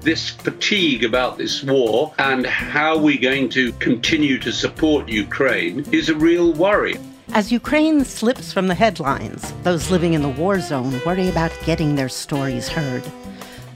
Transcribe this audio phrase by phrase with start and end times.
[0.00, 6.08] This fatigue about this war and how we're going to continue to support Ukraine is
[6.08, 6.96] a real worry.
[7.34, 11.96] As Ukraine slips from the headlines, those living in the war zone worry about getting
[11.96, 13.04] their stories heard.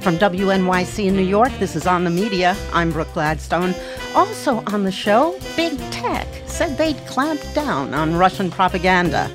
[0.00, 2.56] From WNYC in New York, this is On the Media.
[2.72, 3.74] I'm Brooke Gladstone.
[4.14, 9.30] Also on the show, Big Tech said they'd clamped down on Russian propaganda.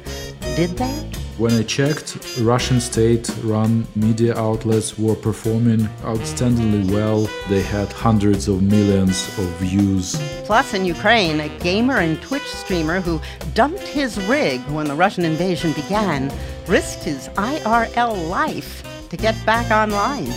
[0.56, 1.19] Did they?
[1.40, 7.30] When I checked, Russian state run media outlets were performing outstandingly well.
[7.48, 10.18] They had hundreds of millions of views.
[10.44, 13.22] Plus, in Ukraine, a gamer and Twitch streamer who
[13.54, 16.30] dumped his rig when the Russian invasion began
[16.68, 20.28] risked his IRL life to get back online.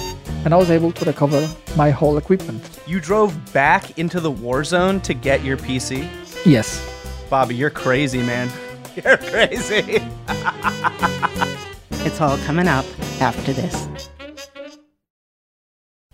[0.44, 2.62] And I was able to recover my whole equipment.
[2.86, 6.08] You drove back into the war zone to get your PC?
[6.46, 6.80] Yes.
[7.28, 8.48] Bobby, you're crazy, man.
[9.04, 10.02] You're crazy.
[12.04, 12.84] it's all coming up
[13.20, 13.88] after this.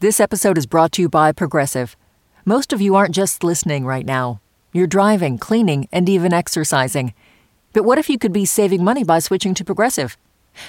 [0.01, 1.97] This episode is brought to you by Progressive.
[2.45, 4.41] Most of you aren't just listening right now,
[4.73, 7.15] you're driving, cleaning, and even exercising.
[7.73, 10.17] But what if you could be saving money by switching to Progressive?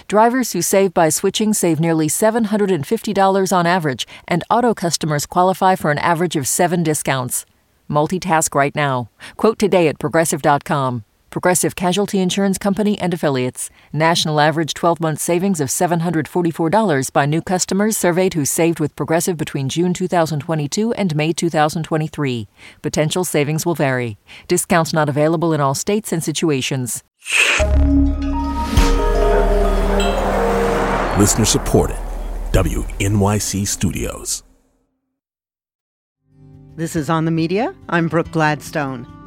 [0.07, 5.91] Drivers who save by switching save nearly $750 on average, and auto customers qualify for
[5.91, 7.45] an average of seven discounts.
[7.89, 9.09] Multitask right now.
[9.37, 11.03] Quote today at progressive.com.
[11.29, 13.69] Progressive Casualty Insurance Company and Affiliates.
[13.93, 19.37] National average 12 month savings of $744 by new customers surveyed who saved with Progressive
[19.37, 22.47] between June 2022 and May 2023.
[22.81, 24.17] Potential savings will vary.
[24.47, 27.03] Discounts not available in all states and situations.
[31.19, 31.97] Listener supported.
[32.53, 34.43] WNYC Studios.
[36.75, 37.75] This is On the Media.
[37.89, 39.18] I'm Brooke Gladstone.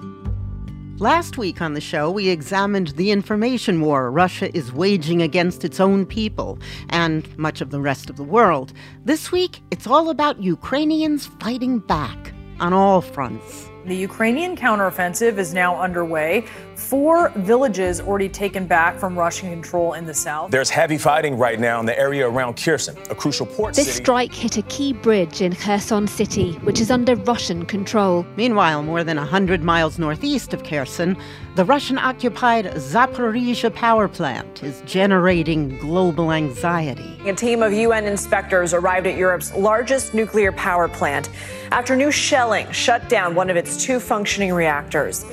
[0.98, 5.81] Last week on the show, we examined the information war Russia is waging against its
[5.81, 6.59] own people
[6.91, 8.73] and much of the rest of the world.
[9.05, 13.69] This week, it's all about Ukrainians fighting back on all fronts.
[13.87, 16.45] The Ukrainian counteroffensive is now underway.
[16.83, 20.51] Four villages already taken back from Russian control in the south.
[20.51, 24.02] There's heavy fighting right now in the area around Kherson, a crucial port this city.
[24.02, 28.27] strike hit a key bridge in Kherson city, which is under Russian control.
[28.36, 31.17] Meanwhile, more than 100 miles northeast of Kherson,
[31.55, 37.17] the Russian occupied Zaporizhia power plant is generating global anxiety.
[37.27, 41.30] A team of UN inspectors arrived at Europe's largest nuclear power plant
[41.70, 45.24] after new shelling shut down one of its two functioning reactors.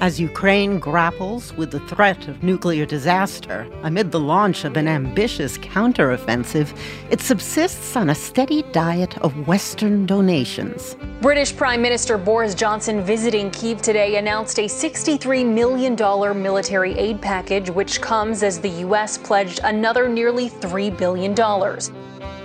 [0.00, 5.58] As Ukraine grapples with the threat of nuclear disaster amid the launch of an ambitious
[5.58, 6.74] counteroffensive,
[7.10, 10.96] it subsists on a steady diet of Western donations.
[11.20, 15.94] British Prime Minister Boris Johnson visiting Kiev today announced a $63 million
[16.42, 19.18] military aid package, which comes as the U.S.
[19.18, 21.34] pledged another nearly $3 billion.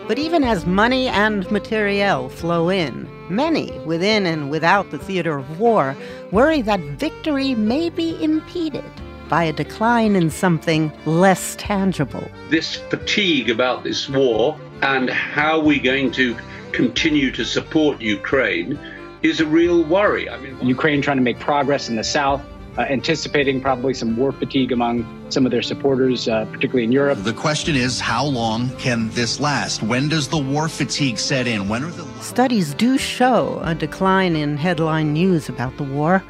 [0.08, 5.60] But even as money and materiel flow in, many within and without the theater of
[5.60, 5.98] war
[6.32, 8.86] worry that victory may be impeded
[9.30, 12.30] by a decline in something less tangible.
[12.52, 16.38] This fatigue about this war and how we're going to
[16.72, 18.78] continue to support Ukraine
[19.24, 20.30] is a real worry.
[20.30, 22.44] I mean, Ukraine trying to make progress in the south,
[22.78, 27.18] uh, anticipating probably some war fatigue among some of their supporters, uh, particularly in Europe.
[27.24, 29.84] The question is, how long can this last?
[29.84, 31.70] When does the war fatigue set in?
[31.70, 36.24] When are the studies do show a decline in headline news about the war?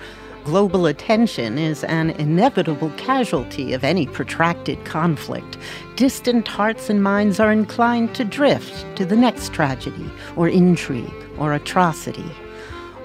[0.44, 5.58] Global attention is an inevitable casualty of any protracted conflict.
[5.96, 11.54] Distant hearts and minds are inclined to drift to the next tragedy, or intrigue, or
[11.54, 12.30] atrocity.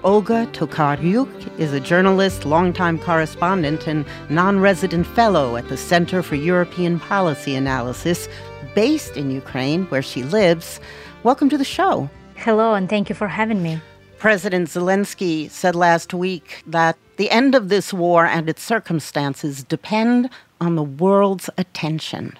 [0.02, 6.36] Olga Tokaryuk is a journalist, longtime correspondent, and non resident fellow at the Center for
[6.36, 8.26] European Policy Analysis,
[8.74, 10.80] based in Ukraine, where she lives.
[11.22, 12.08] Welcome to the show.
[12.36, 13.78] Hello, and thank you for having me.
[14.18, 20.30] President Zelensky said last week that the end of this war and its circumstances depend
[20.62, 22.38] on the world's attention.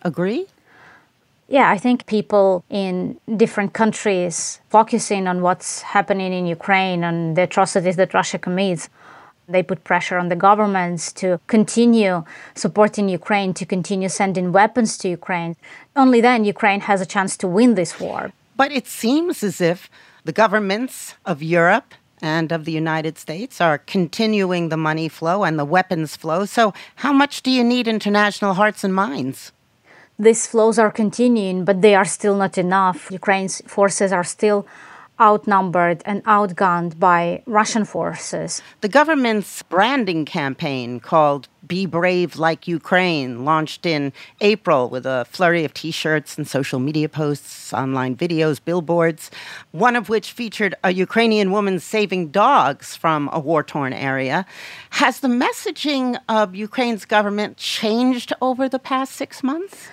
[0.00, 0.46] Agree?
[1.48, 7.42] Yeah, I think people in different countries focusing on what's happening in Ukraine and the
[7.42, 8.88] atrocities that Russia commits,
[9.48, 12.24] they put pressure on the governments to continue
[12.56, 15.54] supporting Ukraine, to continue sending weapons to Ukraine.
[15.94, 18.32] Only then Ukraine has a chance to win this war.
[18.56, 19.88] But it seems as if
[20.24, 25.58] the governments of Europe and of the United States are continuing the money flow and
[25.58, 26.44] the weapons flow.
[26.44, 29.52] So, how much do you need international hearts and minds?
[30.18, 33.10] These flows are continuing, but they are still not enough.
[33.10, 34.66] Ukraine's forces are still
[35.20, 38.62] outnumbered and outgunned by Russian forces.
[38.80, 45.64] The government's branding campaign called Be Brave Like Ukraine launched in April with a flurry
[45.64, 49.30] of t shirts and social media posts, online videos, billboards,
[49.72, 54.46] one of which featured a Ukrainian woman saving dogs from a war torn area.
[54.90, 59.88] Has the messaging of Ukraine's government changed over the past six months?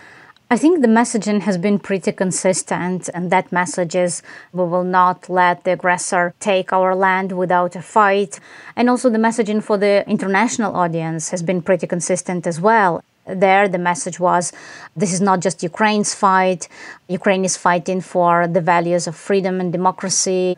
[0.54, 4.22] I think the messaging has been pretty consistent, and that message is
[4.52, 8.40] we will not let the aggressor take our land without a fight.
[8.76, 13.04] And also, the messaging for the international audience has been pretty consistent as well.
[13.26, 14.54] There, the message was
[14.96, 16.68] this is not just Ukraine's fight,
[17.08, 20.56] Ukraine is fighting for the values of freedom and democracy.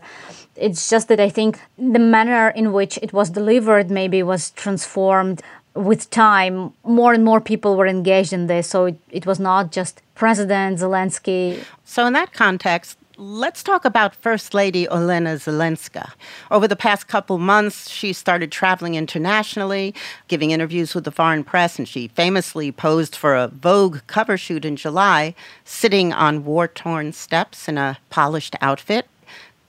[0.57, 5.42] It's just that I think the manner in which it was delivered maybe was transformed
[5.75, 8.68] with time, more and more people were engaged in this.
[8.68, 11.63] So it, it was not just President Zelensky.
[11.83, 16.13] So, in that context, let's talk about First Lady Olena Zelenska.
[16.51, 19.94] Over the past couple months, she started traveling internationally,
[20.27, 24.66] giving interviews with the foreign press, and she famously posed for a Vogue cover shoot
[24.66, 25.36] in July,
[25.66, 29.07] sitting on war torn steps in a polished outfit.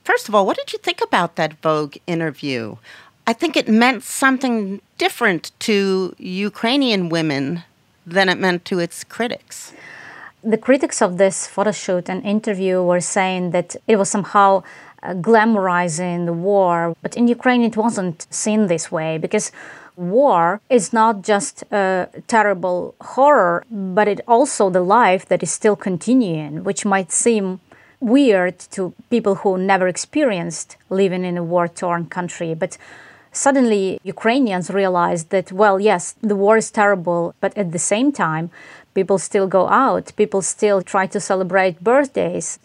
[0.03, 2.77] First of all, what did you think about that Vogue interview?
[3.29, 7.63] I think it meant something different to Ukrainian women
[8.05, 9.73] than it meant to its critics.
[10.45, 14.63] The critics of this photo shoot and interview were saying that it was somehow
[15.03, 19.51] uh, glamorizing the war, but in Ukraine it wasn't seen this way because
[19.97, 25.75] war is not just a terrible horror, but it also the life that is still
[25.75, 27.59] continuing, which might seem
[27.99, 32.53] weird to people who never experienced living in a war torn country.
[32.53, 32.77] But
[33.37, 38.49] suddenly Ukrainians realized that, well, yes, the war is terrible, but at the same time,
[38.93, 42.59] people still go out, people still try to celebrate birthdays.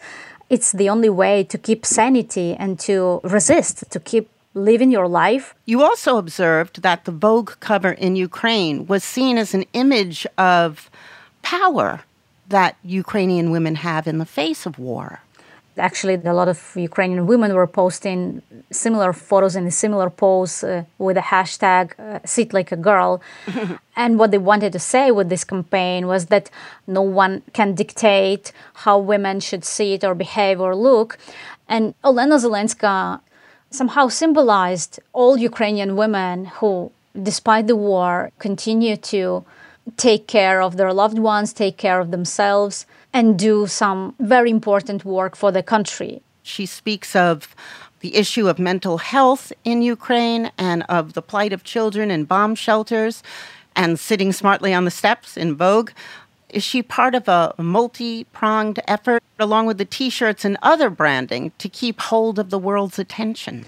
[0.49, 5.55] It's the only way to keep sanity and to resist, to keep living your life.
[5.65, 10.89] You also observed that the Vogue cover in Ukraine was seen as an image of
[11.41, 12.01] power
[12.49, 15.21] that Ukrainian women have in the face of war
[15.77, 18.41] actually a lot of Ukrainian women were posting
[18.71, 23.21] similar photos in a similar pose uh, with a hashtag uh, sit like a girl.
[23.95, 26.49] And what they wanted to say with this campaign was that
[26.87, 31.19] no one can dictate how women should sit or behave or look.
[31.69, 33.21] And Olena Zelenska
[33.69, 36.91] somehow symbolized all Ukrainian women who
[37.21, 39.45] despite the war continue to
[39.97, 45.05] take care of their loved ones take care of themselves and do some very important
[45.05, 46.21] work for the country.
[46.41, 47.55] She speaks of
[47.99, 52.55] the issue of mental health in Ukraine and of the plight of children in bomb
[52.55, 53.23] shelters
[53.75, 55.91] and sitting smartly on the steps in Vogue.
[56.49, 60.89] Is she part of a multi pronged effort, along with the t shirts and other
[60.89, 63.65] branding, to keep hold of the world's attention?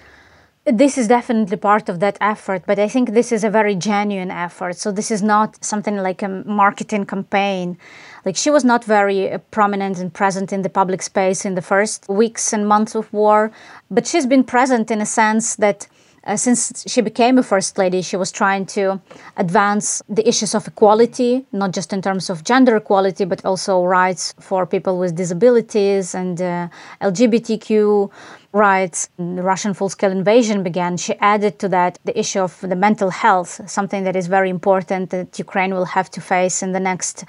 [0.64, 4.32] This is definitely part of that effort, but I think this is a very genuine
[4.32, 4.76] effort.
[4.76, 7.78] So, this is not something like a marketing campaign.
[8.26, 11.62] Like, she was not very uh, prominent and present in the public space in the
[11.62, 13.52] first weeks and months of war,
[13.88, 15.86] but she's been present in a sense that
[16.24, 19.00] uh, since she became a first lady, she was trying to
[19.36, 24.34] advance the issues of equality, not just in terms of gender equality, but also rights
[24.40, 26.66] for people with disabilities and uh,
[27.00, 28.10] LGBTQ
[28.52, 29.08] rights.
[29.18, 30.96] The Russian full scale invasion began.
[30.96, 35.10] She added to that the issue of the mental health, something that is very important
[35.10, 37.24] that Ukraine will have to face in the next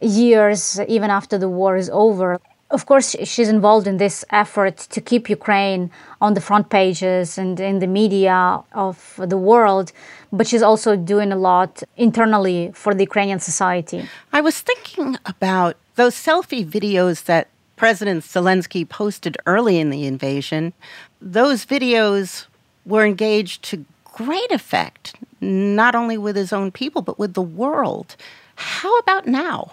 [0.00, 2.40] years, even after the war is over
[2.74, 5.90] of course, she's involved in this effort to keep Ukraine
[6.20, 9.92] on the front pages and in the media of the world,
[10.32, 14.00] but she's also doing a lot internally for the Ukrainian society.
[14.32, 20.72] I was thinking about those selfie videos that President Zelensky posted early in the invasion.
[21.20, 22.46] Those videos
[22.84, 28.16] were engaged to great effect, not only with his own people, but with the world.
[28.56, 29.72] How about now?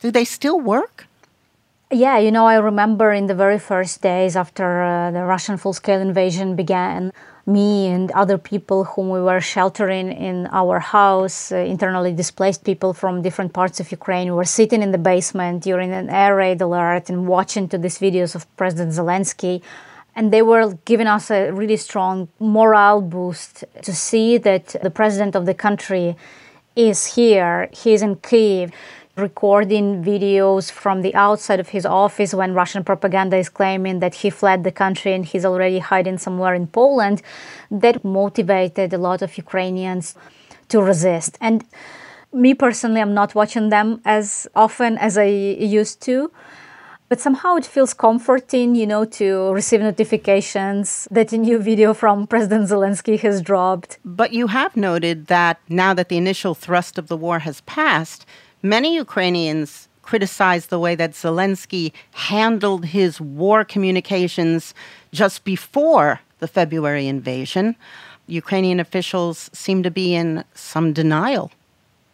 [0.00, 1.06] Do they still work?
[1.90, 5.72] Yeah, you know, I remember in the very first days after uh, the Russian full
[5.72, 7.12] scale invasion began,
[7.46, 12.92] me and other people whom we were sheltering in our house, uh, internally displaced people
[12.92, 17.08] from different parts of Ukraine, were sitting in the basement during an air raid alert
[17.08, 19.62] and watching to these videos of President Zelensky.
[20.16, 25.36] And they were giving us a really strong morale boost to see that the president
[25.36, 26.16] of the country
[26.74, 28.72] is here, he's in Kiev
[29.16, 34.28] recording videos from the outside of his office when Russian propaganda is claiming that he
[34.28, 37.22] fled the country and he's already hiding somewhere in Poland,
[37.70, 40.14] that motivated a lot of Ukrainians
[40.68, 41.38] to resist.
[41.40, 41.64] And
[42.32, 46.30] me personally, I'm not watching them as often as I used to.
[47.08, 52.26] But somehow it feels comforting, you know, to receive notifications that a new video from
[52.26, 53.98] President Zelensky has dropped.
[54.04, 58.26] But you have noted that now that the initial thrust of the war has passed,
[58.68, 64.74] many Ukrainians criticized the way that Zelensky handled his war communications
[65.12, 67.76] just before the February invasion.
[68.26, 71.50] Ukrainian officials seem to be in some denial.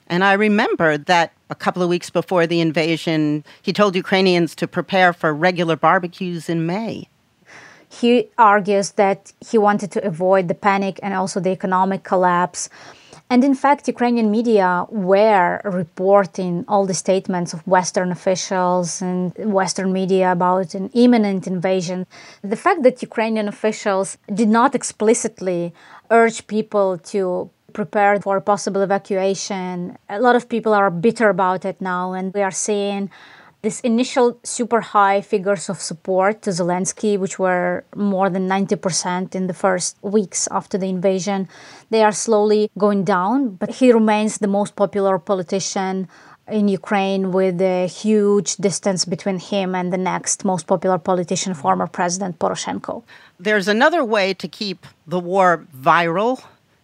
[0.07, 4.67] And I remember that a couple of weeks before the invasion, he told Ukrainians to
[4.67, 7.09] prepare for regular barbecues in May.
[7.89, 12.71] He argues that he wanted to avoid the panic and also the economic collapse.
[13.31, 19.91] And in fact, Ukrainian media were reporting all the statements of Western officials and Western
[19.93, 22.07] media about an imminent invasion.
[22.43, 25.73] The fact that Ukrainian officials did not explicitly
[26.11, 31.65] urge people to prepare for a possible evacuation, a lot of people are bitter about
[31.65, 33.11] it now, and we are seeing
[33.63, 39.47] this initial super high figures of support to Zelensky, which were more than 90% in
[39.47, 41.49] the first weeks after the invasion,
[41.91, 46.09] they are slowly going down, but he remains the most popular politician
[46.49, 51.87] in Ukraine with a huge distance between him and the next most popular politician, former
[51.87, 53.05] President Poroshenko.
[53.39, 56.43] There's another way to keep the war viral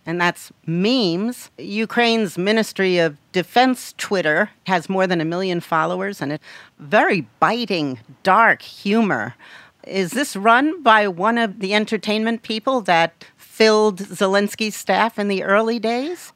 [0.08, 1.50] and that's memes.
[1.58, 6.40] Ukraine's Ministry of Defense Twitter has more than a million followers and a
[6.78, 9.34] very biting, dark humor.
[9.86, 15.44] Is this run by one of the entertainment people that filled Zelensky's staff in the
[15.44, 16.32] early days?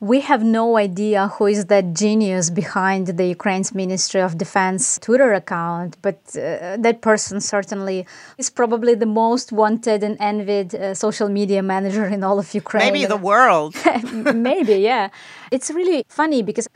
[0.00, 5.32] We have no idea who is that genius behind the Ukraine's Ministry of Defense Twitter
[5.32, 8.06] account, but uh, that person certainly
[8.38, 12.92] is probably the most wanted and envied uh, social media manager in all of Ukraine.
[12.92, 13.74] Maybe the world.
[14.50, 15.08] Maybe, yeah.
[15.50, 16.68] It's really funny because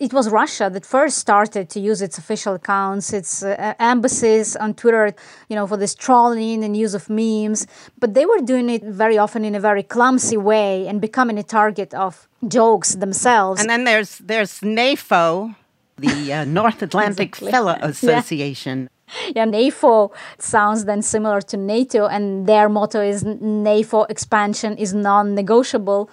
[0.00, 4.72] it was Russia that first started to use its official accounts, its uh, embassies on
[4.72, 5.14] Twitter,
[5.48, 7.66] you know, for this trolling and use of memes.
[7.98, 11.42] But they were doing it very often in a very clumsy way and becoming a
[11.42, 13.60] target of jokes themselves.
[13.60, 15.54] And then there's there's NAFO,
[15.98, 17.52] the uh, North Atlantic exactly.
[17.52, 18.88] Fellow Association.
[19.34, 19.44] Yeah.
[19.44, 25.34] yeah, NAFO sounds then similar to NATO, and their motto is NAFO expansion is non
[25.34, 26.08] negotiable.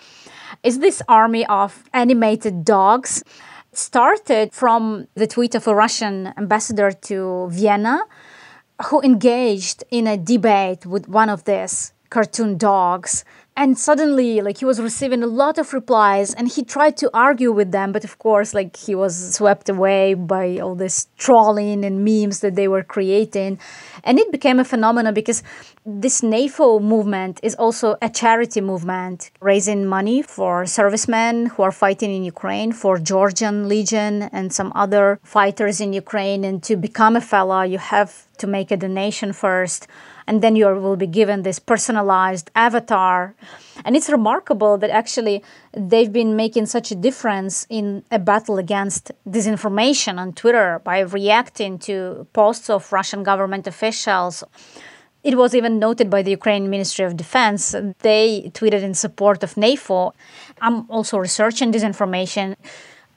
[0.64, 3.24] Is this army of animated dogs?
[3.78, 8.02] Started from the tweet of a Russian ambassador to Vienna
[8.86, 13.24] who engaged in a debate with one of these cartoon dogs
[13.58, 17.52] and suddenly like he was receiving a lot of replies and he tried to argue
[17.52, 22.06] with them but of course like he was swept away by all this trolling and
[22.06, 23.60] memes that they were creating.
[24.04, 25.44] And it became a phenomenon because
[25.86, 32.14] this NAFO movement is also a charity movement raising money for servicemen who are fighting
[32.14, 36.44] in Ukraine for Georgian Legion and some other fighters in Ukraine.
[36.44, 39.88] And to become a fellow you have to make a donation first
[40.28, 43.34] and then you will be given this personalized avatar.
[43.86, 45.42] And it's remarkable that actually
[45.72, 51.80] they've been making such a difference in a battle against disinformation on Twitter by reacting
[51.80, 54.44] to posts of Russian government officials.
[55.24, 57.74] It was even noted by the Ukrainian Ministry of Defense.
[58.00, 60.12] They tweeted in support of NAFO.
[60.62, 62.56] I'm also researching disinformation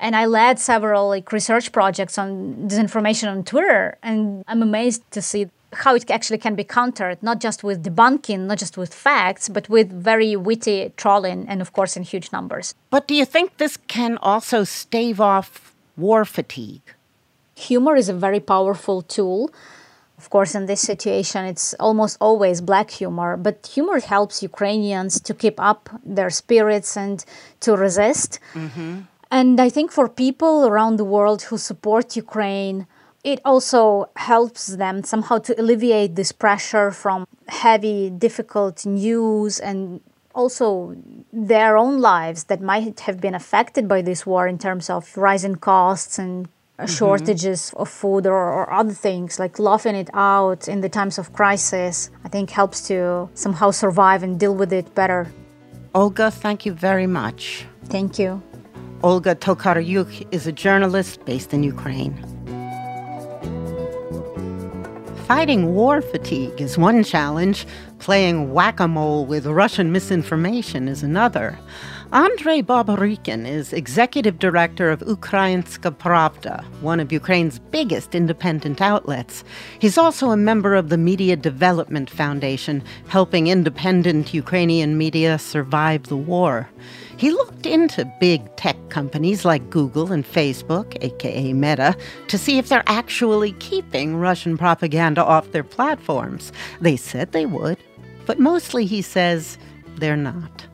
[0.01, 5.23] and I led several like research projects on disinformation on Twitter and I'm amazed to
[5.23, 9.49] see how it actually can be countered, not just with debunking, not just with facts,
[9.49, 12.75] but with very witty trolling and, of course, in huge numbers.
[12.91, 16.83] But do you think this can also stave off war fatigue?
[17.55, 19.53] Humor is a very powerful tool.
[20.19, 25.33] Of course, in this situation, it's almost always black humor, but humor helps Ukrainians to
[25.35, 27.25] keep up their spirits and
[27.61, 28.39] to resist.
[28.55, 29.01] Mm-hmm.
[29.31, 32.87] And I think for people around the world who support Ukraine,
[33.23, 40.01] it also helps them somehow to alleviate this pressure from heavy, difficult news and
[40.35, 40.97] also
[41.33, 45.57] their own lives that might have been affected by this war in terms of rising
[45.57, 46.87] costs and mm-hmm.
[46.87, 51.33] shortages of food or, or, other things like laughing it out in the times of
[51.33, 55.33] crisis i think helps to somehow survive and deal with it better.
[55.95, 57.67] Olga thank you very much.
[57.87, 58.41] Thank you
[59.03, 62.15] olga tokaryuk is a journalist based in ukraine
[65.31, 67.65] Fighting war fatigue is one challenge,
[68.01, 71.57] playing whack a mole with Russian misinformation is another.
[72.13, 79.45] Andrei Boborykin is executive director of Ukrainska Pravda, one of Ukraine's biggest independent outlets.
[79.79, 86.17] He's also a member of the Media Development Foundation, helping independent Ukrainian media survive the
[86.17, 86.69] war.
[87.17, 92.69] He looked into big tech companies like Google and Facebook, aka Meta, to see if
[92.69, 96.51] they're actually keeping Russian propaganda off their platforms.
[96.81, 97.79] They said they would,
[98.27, 99.59] but mostly he says
[99.99, 100.67] they're not.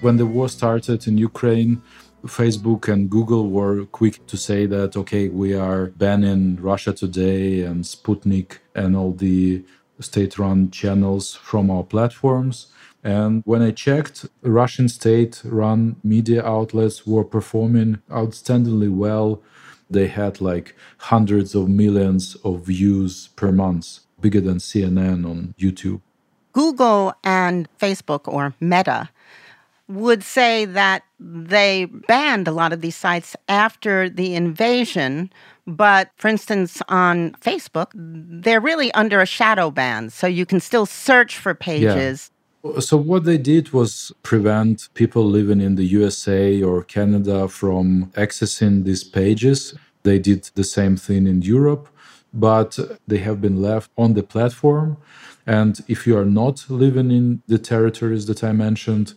[0.00, 1.82] When the war started in Ukraine,
[2.24, 7.84] Facebook and Google were quick to say that, okay, we are banning Russia Today and
[7.84, 9.62] Sputnik and all the
[10.00, 12.68] state run channels from our platforms.
[13.04, 19.42] And when I checked, Russian state run media outlets were performing outstandingly well.
[19.90, 26.00] They had like hundreds of millions of views per month, bigger than CNN on YouTube.
[26.52, 29.10] Google and Facebook, or Meta,
[29.90, 35.30] would say that they banned a lot of these sites after the invasion.
[35.66, 40.10] But for instance, on Facebook, they're really under a shadow ban.
[40.10, 42.30] So you can still search for pages.
[42.30, 42.36] Yeah.
[42.80, 48.84] So, what they did was prevent people living in the USA or Canada from accessing
[48.84, 49.74] these pages.
[50.02, 51.88] They did the same thing in Europe,
[52.34, 54.98] but they have been left on the platform.
[55.46, 59.14] And if you are not living in the territories that I mentioned,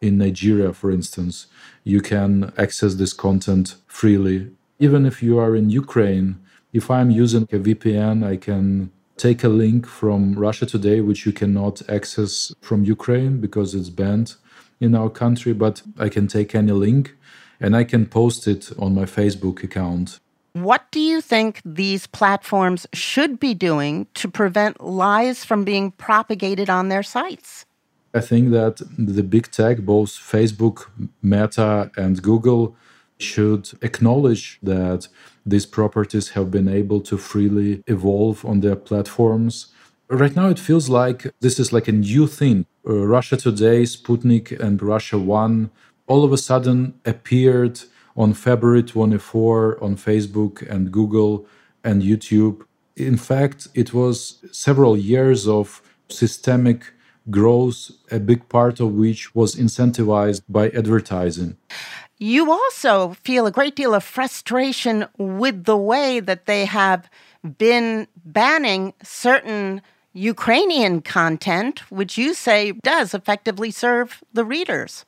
[0.00, 1.46] in Nigeria, for instance,
[1.84, 4.50] you can access this content freely.
[4.78, 6.38] Even if you are in Ukraine,
[6.72, 11.32] if I'm using a VPN, I can take a link from Russia Today, which you
[11.32, 14.36] cannot access from Ukraine because it's banned
[14.80, 17.14] in our country, but I can take any link
[17.60, 20.18] and I can post it on my Facebook account.
[20.54, 26.70] What do you think these platforms should be doing to prevent lies from being propagated
[26.70, 27.66] on their sites?
[28.12, 30.86] I think that the big tech, both Facebook,
[31.22, 32.76] Meta, and Google,
[33.18, 35.08] should acknowledge that
[35.44, 39.72] these properties have been able to freely evolve on their platforms.
[40.08, 42.66] Right now, it feels like this is like a new thing.
[42.88, 45.70] Uh, Russia Today, Sputnik, and Russia One
[46.10, 47.80] all of a sudden appeared
[48.16, 51.46] on February 24 on Facebook and Google
[51.84, 52.62] and YouTube.
[52.96, 56.92] In fact, it was several years of systemic
[57.30, 61.56] growth, a big part of which was incentivized by advertising.
[62.18, 67.08] You also feel a great deal of frustration with the way that they have
[67.58, 69.80] been banning certain
[70.12, 75.06] Ukrainian content, which you say does effectively serve the readers.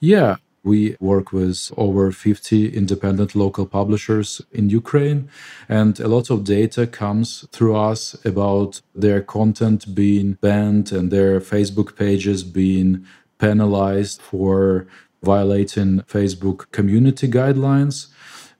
[0.00, 5.28] Yeah, we work with over 50 independent local publishers in Ukraine,
[5.68, 11.40] and a lot of data comes through us about their content being banned and their
[11.40, 13.06] Facebook pages being
[13.38, 14.86] penalized for
[15.22, 18.08] violating Facebook community guidelines.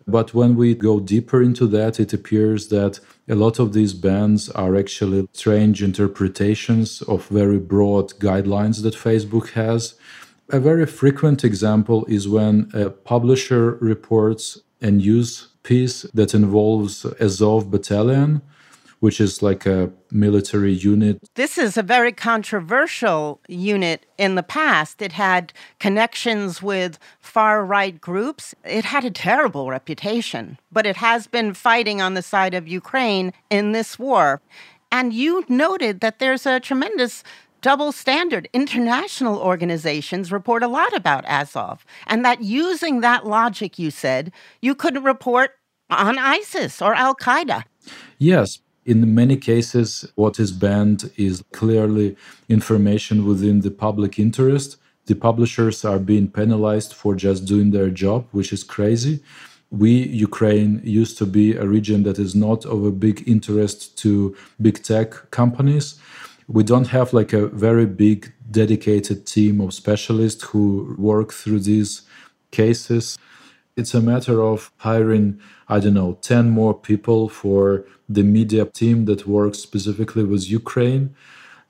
[0.07, 4.49] But when we go deeper into that, it appears that a lot of these bans
[4.51, 9.97] are actually strange interpretations of very broad guidelines that Facebook has.
[10.50, 17.68] A very frequent example is when a publisher reports a news piece that involves Azov
[17.68, 18.42] Battalion,
[19.00, 21.18] which is like a military unit.
[21.35, 25.02] This is a very controversial unit in the past.
[25.02, 28.54] It had connections with far right groups.
[28.64, 33.32] It had a terrible reputation, but it has been fighting on the side of Ukraine
[33.50, 34.40] in this war.
[34.92, 37.24] And you noted that there's a tremendous
[37.61, 38.49] double standard.
[38.53, 44.75] International organizations report a lot about Azov, and that using that logic, you said, you
[44.75, 45.53] couldn't report
[45.90, 47.64] on ISIS or Al Qaeda.
[48.19, 48.61] Yes.
[48.85, 52.16] In many cases, what is banned is clearly
[52.49, 54.77] information within the public interest.
[55.07, 59.25] The publishers are being penalized for just doing their job, which is crazy.
[59.71, 64.37] We, Ukraine, used to be a region that is not of a big interest to
[64.61, 65.99] big tech companies
[66.48, 72.02] we don't have like a very big dedicated team of specialists who work through these
[72.50, 73.18] cases.
[73.76, 79.04] It's a matter of hiring i don't know 10 more people for the media team
[79.06, 81.14] that works specifically with ukraine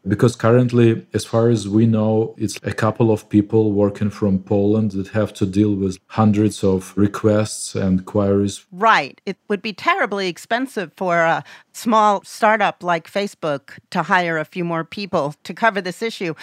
[0.06, 4.92] because currently as far as we know it's a couple of people working from poland
[4.92, 8.64] that have to deal with hundreds of requests and queries.
[8.70, 9.20] Right.
[9.26, 14.64] It would be terribly expensive for a small startup like facebook to hire a few
[14.64, 16.34] more people to cover this issue.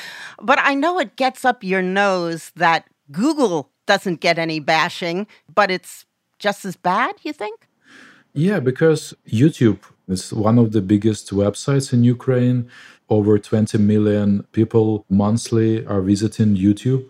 [0.41, 5.69] But i know it gets up your nose that google doesn't get any bashing but
[5.71, 6.05] it's
[6.39, 7.67] just as bad you think?
[8.33, 12.69] Yeah because youtube is one of the biggest websites in ukraine
[13.09, 17.05] over 20 million people monthly are visiting YouTube.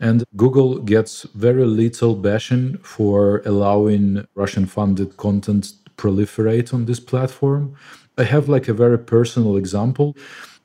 [0.00, 7.00] And Google gets very little bashing for allowing Russian funded content to proliferate on this
[7.00, 7.74] platform.
[8.16, 10.16] I have like a very personal example.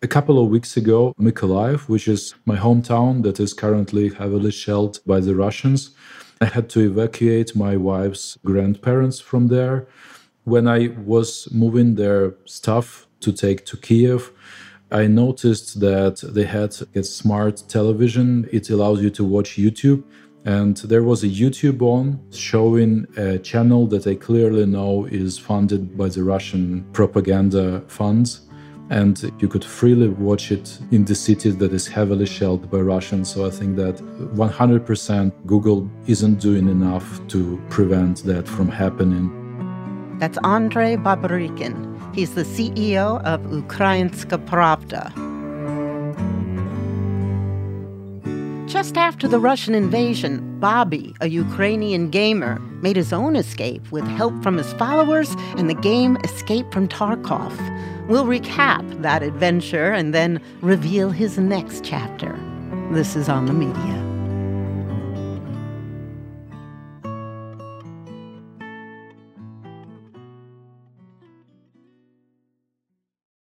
[0.02, 5.00] A couple of weeks ago, Mykolaiv, which is my hometown that is currently heavily shelled
[5.06, 5.92] by the Russians,
[6.42, 9.88] I had to evacuate my wife's grandparents from there.
[10.44, 14.32] When I was moving their stuff to take to Kiev,
[14.96, 18.48] I noticed that they had a smart television.
[18.54, 20.02] It allows you to watch YouTube.
[20.46, 25.98] And there was a YouTube on showing a channel that I clearly know is funded
[25.98, 28.48] by the Russian propaganda funds.
[28.90, 33.34] And you could freely watch it in the city that is heavily shelled by Russians.
[33.34, 39.26] So I think that 100% Google isn't doing enough to prevent that from happening.
[40.20, 41.95] That's Andrei Boborykin.
[42.16, 45.12] He's the CEO of Ukrainska Pravda.
[48.70, 54.42] Just after the Russian invasion, Bobby, a Ukrainian gamer, made his own escape with help
[54.42, 57.54] from his followers and the game Escape from Tarkov.
[58.08, 62.40] We'll recap that adventure and then reveal his next chapter.
[62.92, 64.05] This is on the media.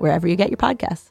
[0.00, 1.10] Wherever you get your podcasts.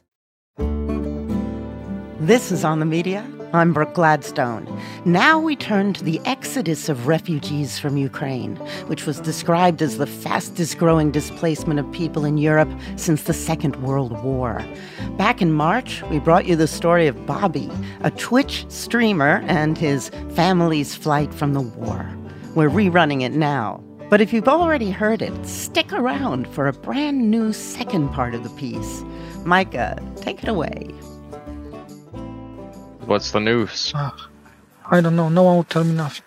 [2.18, 3.24] This is On the Media.
[3.52, 4.66] I'm Brooke Gladstone.
[5.04, 8.56] Now we turn to the exodus of refugees from Ukraine,
[8.88, 13.76] which was described as the fastest growing displacement of people in Europe since the Second
[13.76, 14.64] World War.
[15.16, 17.70] Back in March, we brought you the story of Bobby,
[18.02, 22.08] a Twitch streamer, and his family's flight from the war.
[22.56, 23.84] We're rerunning it now.
[24.10, 28.42] But if you've already heard it, stick around for a brand new second part of
[28.42, 29.04] the piece.
[29.44, 30.88] Micah, take it away.
[33.06, 33.92] What's the news?
[33.94, 34.28] Ah,
[34.90, 35.28] I don't know.
[35.28, 36.24] No one will tell me nothing.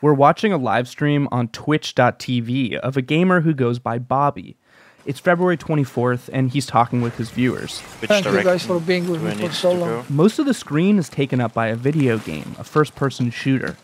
[0.00, 4.56] We're watching a live stream on twitch.tv of a gamer who goes by Bobby.
[5.04, 7.80] It's February 24th, and he's talking with his viewers.
[7.80, 10.06] Thank you guys for being with me for so long.
[10.08, 13.76] Most of the screen is taken up by a video game, a first person shooter.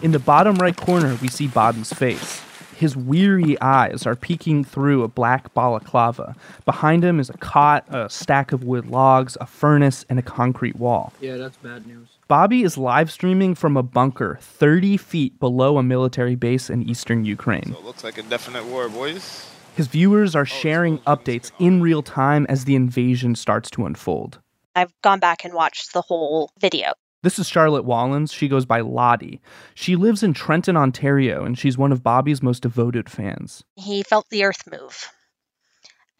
[0.00, 2.40] In the bottom right corner, we see Bobby's face.
[2.76, 6.36] His weary eyes are peeking through a black balaclava.
[6.64, 10.76] Behind him is a cot, a stack of wood logs, a furnace, and a concrete
[10.76, 11.12] wall.
[11.20, 12.06] Yeah, that's bad news.
[12.28, 17.24] Bobby is live streaming from a bunker 30 feet below a military base in eastern
[17.24, 17.72] Ukraine.
[17.72, 19.50] So it looks like a definite war, boys.
[19.74, 24.38] His viewers are oh, sharing updates in real time as the invasion starts to unfold.
[24.76, 26.92] I've gone back and watched the whole video.
[27.22, 28.32] This is Charlotte Wallens.
[28.32, 29.40] She goes by Lottie.
[29.74, 33.64] She lives in Trenton, Ontario, and she's one of Bobby's most devoted fans.
[33.74, 35.10] He felt the earth move.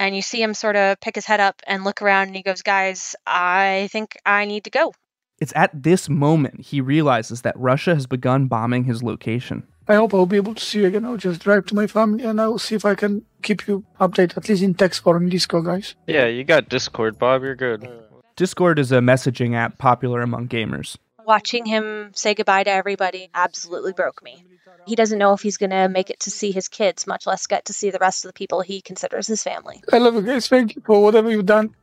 [0.01, 2.43] And you see him sort of pick his head up and look around and he
[2.43, 4.93] goes, Guys, I think I need to go.
[5.41, 9.69] It's at this moment he realizes that Russia has begun bombing his location.
[9.87, 11.05] I hope I'll be able to see you again.
[11.05, 13.85] I'll just drive to my family and I will see if I can keep you
[14.01, 15.95] updated, at least in text or in Discord, guys.
[16.09, 17.43] Yeah, you got Discord, Bob.
[17.43, 17.85] You're good.
[17.85, 18.08] Uh,
[18.39, 20.97] Discord is a messaging app popular among gamers.
[21.27, 24.45] Watching him say goodbye to everybody absolutely broke me.
[24.87, 27.49] He doesn't know if he's going to make it to see his kids, much less
[27.49, 29.83] get to see the rest of the people he considers his family.
[29.93, 30.47] I love you guys.
[30.47, 31.75] Thank you for whatever you've done.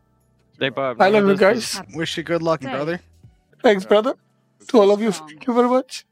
[0.57, 1.01] Hey, Bob.
[1.01, 1.81] I love you guys.
[1.93, 3.01] Wish you good luck, brother.
[3.61, 4.13] Thanks, brother.
[4.69, 6.05] To all of you, thank you very much.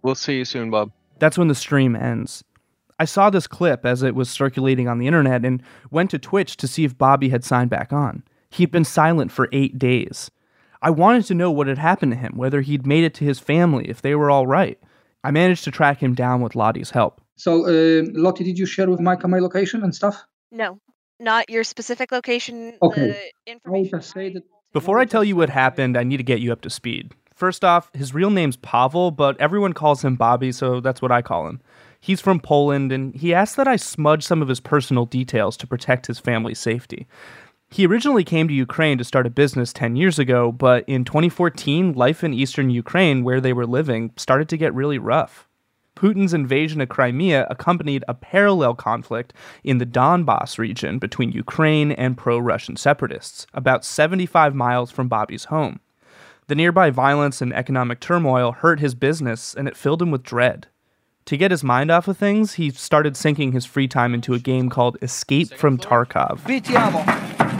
[0.00, 0.92] We'll see you soon, Bob.
[1.18, 2.42] That's when the stream ends.
[2.98, 6.56] I saw this clip as it was circulating on the internet and went to Twitch
[6.56, 8.22] to see if Bobby had signed back on.
[8.50, 10.30] He'd been silent for eight days.
[10.82, 13.38] I wanted to know what had happened to him, whether he'd made it to his
[13.38, 14.78] family, if they were all right.
[15.22, 17.20] I managed to track him down with Lottie's help.
[17.36, 20.24] So, uh, Lottie, did you share with Micah my location and stuff?
[20.50, 20.78] No,
[21.18, 22.74] not your specific location.
[22.82, 23.30] Okay.
[23.46, 24.42] The I say that.
[24.72, 27.12] Before I tell you what happened, I need to get you up to speed.
[27.34, 31.22] First off, his real name's Pavel, but everyone calls him Bobby, so that's what I
[31.22, 31.60] call him.
[31.98, 35.66] He's from Poland, and he asked that I smudge some of his personal details to
[35.66, 37.06] protect his family's safety.
[37.72, 41.92] He originally came to Ukraine to start a business 10 years ago, but in 2014,
[41.92, 45.46] life in eastern Ukraine, where they were living, started to get really rough.
[45.94, 52.16] Putin's invasion of Crimea accompanied a parallel conflict in the Donbass region between Ukraine and
[52.18, 55.78] pro Russian separatists, about 75 miles from Bobby's home.
[56.48, 60.66] The nearby violence and economic turmoil hurt his business and it filled him with dread.
[61.26, 64.40] To get his mind off of things, he started sinking his free time into a
[64.40, 66.44] game called Escape from Tarkov.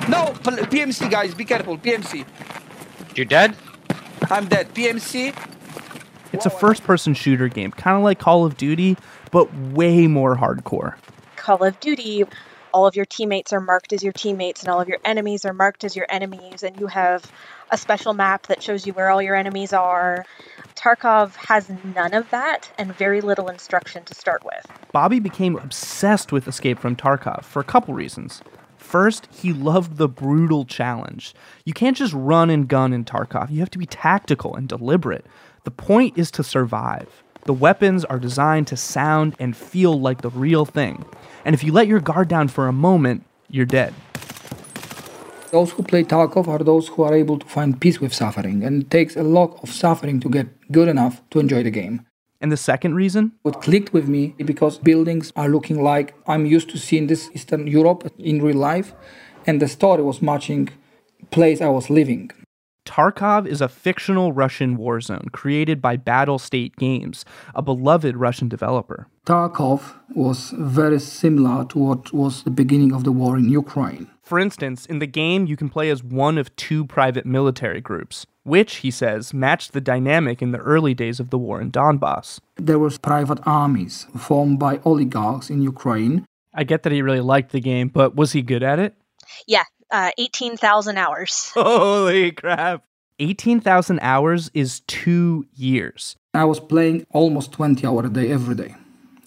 [0.00, 0.08] BTiamo.
[0.08, 0.32] No,
[0.64, 1.78] PMC guys, be careful.
[1.78, 2.26] PMC.
[3.16, 3.56] You're dead?
[4.30, 4.72] I'm dead.
[4.74, 5.34] PMC.
[6.32, 8.96] It's a first person shooter game, kind of like Call of Duty,
[9.32, 10.94] but way more hardcore.
[11.34, 12.24] Call of Duty,
[12.72, 15.52] all of your teammates are marked as your teammates, and all of your enemies are
[15.52, 17.30] marked as your enemies, and you have
[17.72, 20.24] a special map that shows you where all your enemies are.
[20.76, 24.66] Tarkov has none of that and very little instruction to start with.
[24.92, 28.40] Bobby became obsessed with Escape from Tarkov for a couple reasons.
[28.90, 31.32] First, he loved the brutal challenge.
[31.64, 35.24] You can't just run and gun in Tarkov, you have to be tactical and deliberate.
[35.62, 37.22] The point is to survive.
[37.44, 41.04] The weapons are designed to sound and feel like the real thing.
[41.44, 43.94] And if you let your guard down for a moment, you're dead.
[45.52, 48.82] Those who play Tarkov are those who are able to find peace with suffering, and
[48.82, 52.04] it takes a lot of suffering to get good enough to enjoy the game.
[52.40, 53.32] And the second reason?
[53.42, 57.30] What clicked with me is because buildings are looking like I'm used to seeing this
[57.34, 58.94] Eastern Europe in real life,
[59.46, 60.70] and the story was matching
[61.30, 62.30] place I was living.
[62.90, 67.24] Tarkov is a fictional Russian war zone created by Battlestate Games,
[67.54, 69.06] a beloved Russian developer.
[69.24, 74.10] Tarkov was very similar to what was the beginning of the war in Ukraine.
[74.24, 78.26] For instance, in the game, you can play as one of two private military groups,
[78.42, 82.40] which, he says, matched the dynamic in the early days of the war in Donbass.
[82.56, 86.24] There were private armies formed by oligarchs in Ukraine.
[86.52, 88.96] I get that he really liked the game, but was he good at it?
[89.46, 91.50] Yeah, uh, 18,000 hours.
[91.54, 92.84] Holy crap.
[93.18, 96.16] 18,000 hours is two years.
[96.32, 98.74] I was playing almost 20 hours a day every day.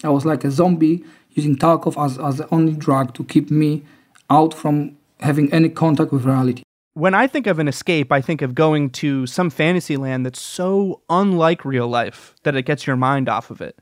[0.02, 3.84] I was like a zombie using Tarkov as, as the only drug to keep me
[4.30, 6.62] out from having any contact with reality.
[6.94, 10.40] When I think of an escape, I think of going to some fantasy land that's
[10.40, 13.78] so unlike real life that it gets your mind off of it.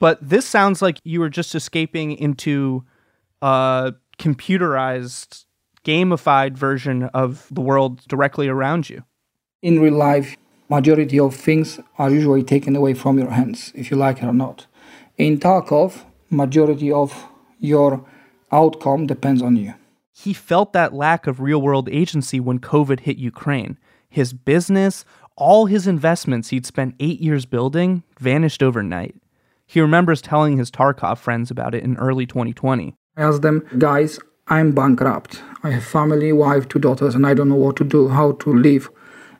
[0.00, 2.84] But this sounds like you were just escaping into
[3.40, 5.44] a computerized,
[5.84, 9.04] gamified version of the world directly around you.
[9.62, 10.36] In real life,
[10.68, 14.32] majority of things are usually taken away from your hands, if you like it or
[14.32, 14.66] not.
[15.18, 17.26] In Tarkov, majority of
[17.58, 18.04] your
[18.52, 19.74] outcome depends on you.
[20.12, 23.78] He felt that lack of real world agency when COVID hit Ukraine.
[24.08, 25.04] His business,
[25.36, 29.14] all his investments he'd spent eight years building, vanished overnight.
[29.66, 32.94] He remembers telling his Tarkov friends about it in early 2020.
[33.16, 35.42] I asked them, guys, I'm bankrupt.
[35.62, 38.52] I have family, wife, two daughters, and I don't know what to do, how to
[38.52, 38.88] live.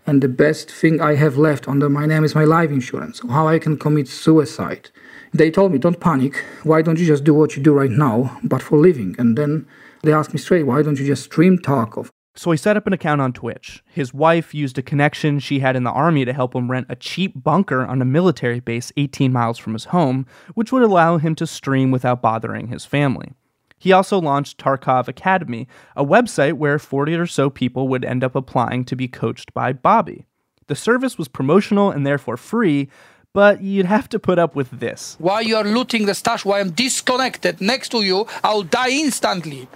[0.07, 3.49] And the best thing I have left under my name is my life insurance, how
[3.49, 4.91] I can commit suicide.
[5.33, 6.45] They told me, don't panic.
[6.63, 9.17] Why don't you just do what you do right now, but for living?
[9.19, 9.67] And then
[10.03, 12.11] they asked me straight, why don't you just stream talk Tarkov?
[12.37, 13.83] So he set up an account on Twitch.
[13.87, 16.97] His wife used a connection she had in the army to help him rent a
[16.97, 21.35] cheap bunker on a military base 18 miles from his home, which would allow him
[21.37, 23.33] to stream without bothering his family.
[23.81, 25.67] He also launched Tarkov Academy,
[25.97, 29.73] a website where 40 or so people would end up applying to be coached by
[29.73, 30.27] Bobby.
[30.67, 32.89] The service was promotional and therefore free,
[33.33, 35.17] but you'd have to put up with this.
[35.19, 39.67] While you are looting the stash, while I'm disconnected next to you, I'll die instantly.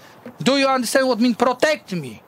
[0.42, 2.22] Do you understand what I mean protect me?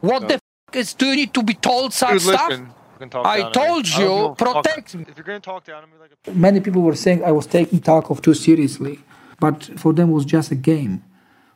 [0.00, 0.28] What No.
[0.28, 0.40] the f-
[0.76, 2.48] is do you need to be told such Dude, stuff?
[2.48, 2.64] listen.
[2.94, 3.66] You can talk I down to me.
[3.66, 5.04] told you, give protect me.
[5.08, 7.46] If you're gonna talk down to me like a Many people were saying I was
[7.46, 8.98] taking Tarkov too seriously,
[9.42, 11.02] but for them it was just a game.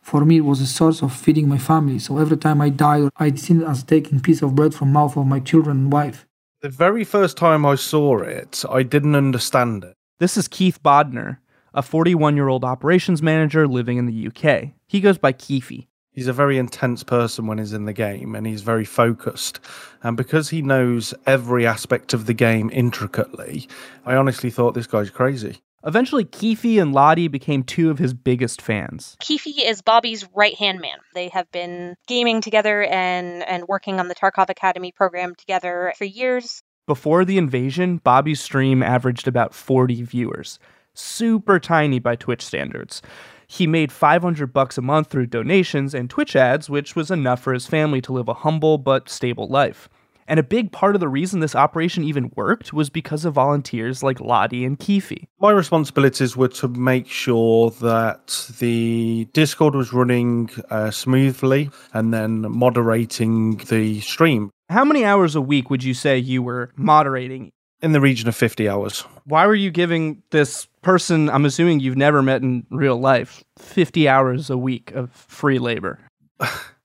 [0.03, 2.01] For me, it was a source of feeding my family.
[2.01, 5.17] So every time I died, I seen it as taking piece of bread from mouth
[5.17, 6.27] of my children and wife.
[6.63, 9.95] The very first time I saw it, I didn't understand it.
[10.19, 11.39] This is Keith Bodner,
[11.75, 14.71] a 41 year old operations manager living in the UK.
[14.89, 15.87] He goes by Keefy.
[16.11, 19.61] He's a very intense person when he's in the game and he's very focused.
[20.03, 23.69] And because he knows every aspect of the game intricately,
[24.05, 25.61] I honestly thought this guy's crazy.
[25.87, 29.17] Eventually, Keefe and Lottie became two of his biggest fans.
[29.21, 30.99] Keefe is Bobby's right hand man.
[31.15, 36.05] They have been gaming together and, and working on the Tarkov Academy program together for
[36.05, 36.61] years.
[36.89, 40.59] Before the invasion, Bobby's stream averaged about 40 viewers.
[40.95, 43.01] Super tiny by Twitch standards.
[43.47, 47.53] He made 500 bucks a month through donations and Twitch ads, which was enough for
[47.53, 49.89] his family to live a humble but stable life.
[50.29, 54.03] And a big part of the reason this operation even worked was because of volunteers
[54.03, 55.13] like Lottie and Keefe.
[55.41, 62.51] My responsibilities were to make sure that the Discord was running uh, smoothly and then
[62.51, 67.53] moderating the stream How many hours a week would you say you were moderating?
[67.83, 69.03] in the region of 50 hours.
[69.25, 74.09] Why were you giving this person, I'm assuming you've never met in real life, 50
[74.09, 76.01] hours a week of free labor?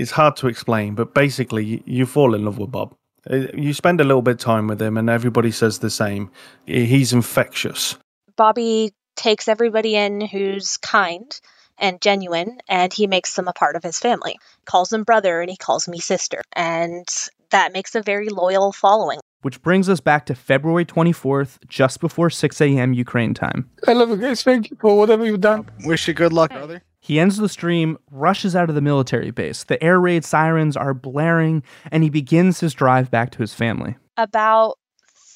[0.00, 2.94] It's hard to explain, but basically, you fall in love with Bob.
[3.30, 6.30] Uh, You spend a little bit of time with him, and everybody says the same.
[6.64, 7.98] He's infectious.
[8.34, 11.38] Bobby takes everybody in who's kind
[11.76, 14.38] and genuine, and he makes them a part of his family.
[14.64, 16.40] Calls them brother, and he calls me sister.
[16.54, 17.06] And
[17.50, 19.20] that makes a very loyal following.
[19.42, 22.94] Which brings us back to February 24th, just before 6 a.m.
[22.94, 23.68] Ukraine time.
[23.86, 24.42] I love you guys.
[24.42, 25.68] Thank you for whatever you've done.
[25.84, 26.82] Wish you good luck, brother.
[27.10, 29.64] He ends the stream, rushes out of the military base.
[29.64, 33.96] The air raid sirens are blaring, and he begins his drive back to his family.
[34.16, 34.78] About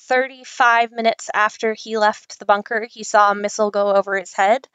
[0.06, 4.68] 35 minutes after he left the bunker, he saw a missile go over his head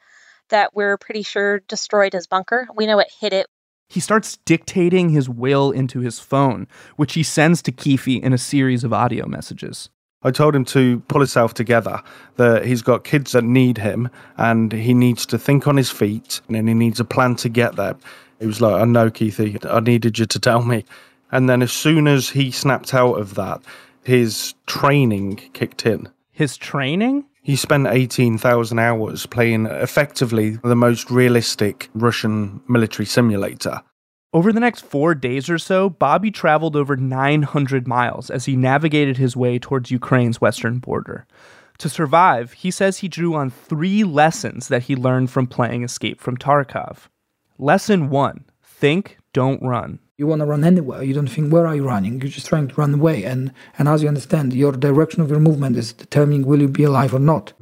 [0.50, 2.68] that we're pretty sure destroyed his bunker.
[2.76, 3.46] We know it hit it.
[3.88, 8.36] He starts dictating his will into his phone, which he sends to Keefe in a
[8.36, 9.88] series of audio messages.
[10.22, 12.02] I told him to pull himself together,
[12.36, 16.42] that he's got kids that need him and he needs to think on his feet
[16.48, 17.96] and he needs a plan to get there.
[18.38, 20.84] He was like, I know, Keithy, I needed you to tell me.
[21.32, 23.62] And then as soon as he snapped out of that,
[24.04, 26.08] his training kicked in.
[26.32, 27.24] His training?
[27.42, 33.82] He spent 18,000 hours playing effectively the most realistic Russian military simulator.
[34.32, 39.16] Over the next four days or so, Bobby traveled over 900 miles as he navigated
[39.16, 41.26] his way towards Ukraine's western border.
[41.78, 46.20] To survive, he says he drew on three lessons that he learned from playing Escape
[46.20, 47.08] from Tarkov.
[47.58, 49.98] Lesson one think, don't run.
[50.20, 51.02] You want to run anywhere.
[51.02, 52.20] You don't think, where are you running?
[52.20, 53.24] You're just trying to run away.
[53.24, 56.82] And, and as you understand, your direction of your movement is determining will you be
[56.84, 57.54] alive or not.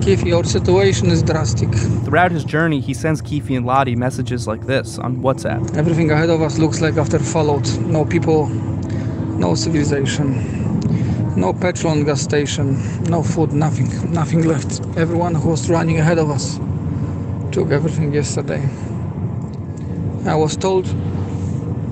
[0.00, 1.68] Keith, your situation is drastic.
[2.04, 5.76] Throughout his journey, he sends Keefe and Lottie messages like this on WhatsApp.
[5.76, 7.68] Everything ahead of us looks like after Fallout.
[7.78, 10.36] No people, no civilization,
[11.34, 12.78] no petrol and gas station,
[13.10, 14.80] no food, nothing, nothing left.
[14.96, 16.60] Everyone who was running ahead of us
[17.50, 18.62] took everything yesterday.
[20.26, 20.86] I was told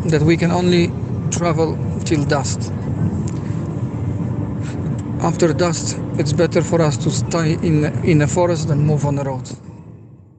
[0.07, 0.89] that we can only
[1.31, 2.61] travel till dusk.
[5.21, 9.15] After dusk, it's better for us to stay in in a forest than move on
[9.17, 9.49] the road.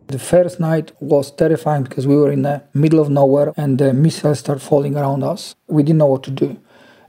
[0.08, 3.94] The first night was terrifying because we were in the middle of nowhere and the
[3.94, 5.56] missiles started falling around us.
[5.68, 6.60] We didn't know what to do.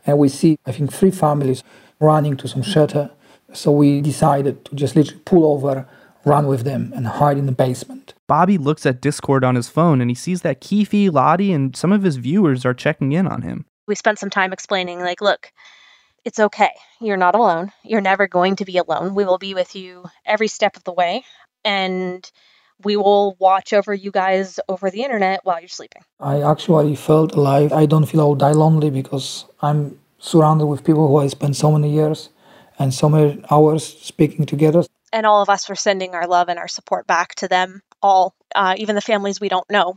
[0.06, 1.62] And we see, I think, three families
[2.00, 3.10] running to some shelter.
[3.52, 5.86] So we decided to just literally pull over,
[6.24, 8.13] run with them, and hide in the basement.
[8.26, 11.92] Bobby looks at Discord on his phone and he sees that Keefe, Lottie, and some
[11.92, 13.66] of his viewers are checking in on him.
[13.86, 15.52] We spent some time explaining, like, look,
[16.24, 16.70] it's okay.
[17.00, 17.70] You're not alone.
[17.82, 19.14] You're never going to be alone.
[19.14, 21.24] We will be with you every step of the way.
[21.64, 22.30] And
[22.82, 26.02] we will watch over you guys over the internet while you're sleeping.
[26.18, 27.72] I actually felt alive.
[27.72, 31.70] I don't feel I'll die lonely because I'm surrounded with people who I spent so
[31.70, 32.30] many years
[32.78, 34.84] and so many hours speaking together.
[35.12, 38.34] And all of us were sending our love and our support back to them, all,
[38.54, 39.96] uh, even the families we don't know.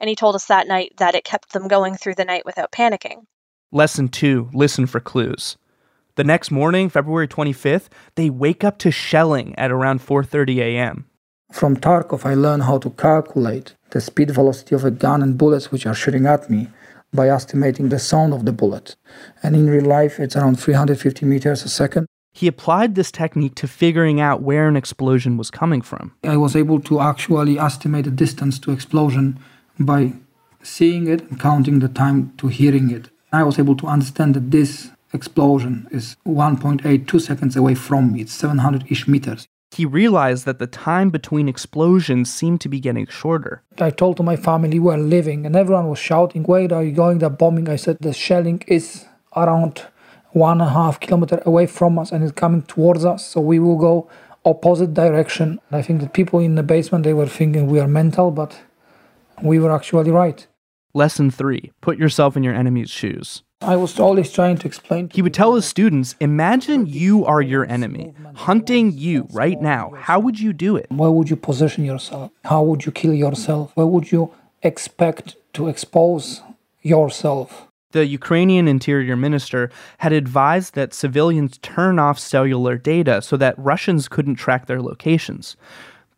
[0.00, 2.72] And he told us that night that it kept them going through the night without
[2.72, 3.26] panicking.
[3.70, 5.56] Lesson 2 Listen for clues.
[6.14, 11.04] The next morning, February 25th, they wake up to shelling at around 4:30 a.m.
[11.52, 15.70] From Tarkov, I learned how to calculate the speed velocity of a gun and bullets
[15.70, 16.68] which are shooting at me
[17.12, 18.96] by estimating the sound of the bullet.
[19.42, 22.06] And in real life, it's around 350 meters a second.
[22.38, 26.12] He applied this technique to figuring out where an explosion was coming from.
[26.22, 29.40] I was able to actually estimate the distance to explosion
[29.76, 30.12] by
[30.62, 33.10] seeing it and counting the time to hearing it.
[33.32, 38.20] I was able to understand that this explosion is 1.82 seconds away from me.
[38.20, 39.48] It's 700 ish meters.
[39.72, 43.64] He realized that the time between explosions seemed to be getting shorter.
[43.80, 46.92] I told to my family we are living, and everyone was shouting, Where are you
[46.92, 47.18] going?
[47.18, 47.68] They're bombing.
[47.68, 49.88] I said, The shelling is around
[50.38, 53.26] one and a half kilometer away from us and it's coming towards us.
[53.26, 54.08] So we will go
[54.44, 55.60] opposite direction.
[55.70, 58.60] I think the people in the basement they were thinking we are mental, but
[59.42, 60.46] we were actually right.
[60.94, 63.42] Lesson 3 Put yourself in your enemy's shoes.
[63.60, 65.08] I was always trying to explain.
[65.08, 69.92] To he would tell his students Imagine you are your enemy, hunting you right now.
[69.96, 70.86] How would you do it?
[70.90, 72.30] Where would you position yourself?
[72.44, 73.72] How would you kill yourself?
[73.74, 76.42] Where would you expect to expose
[76.82, 77.67] yourself?
[77.92, 84.08] The Ukrainian interior minister had advised that civilians turn off cellular data so that Russians
[84.08, 85.56] couldn't track their locations.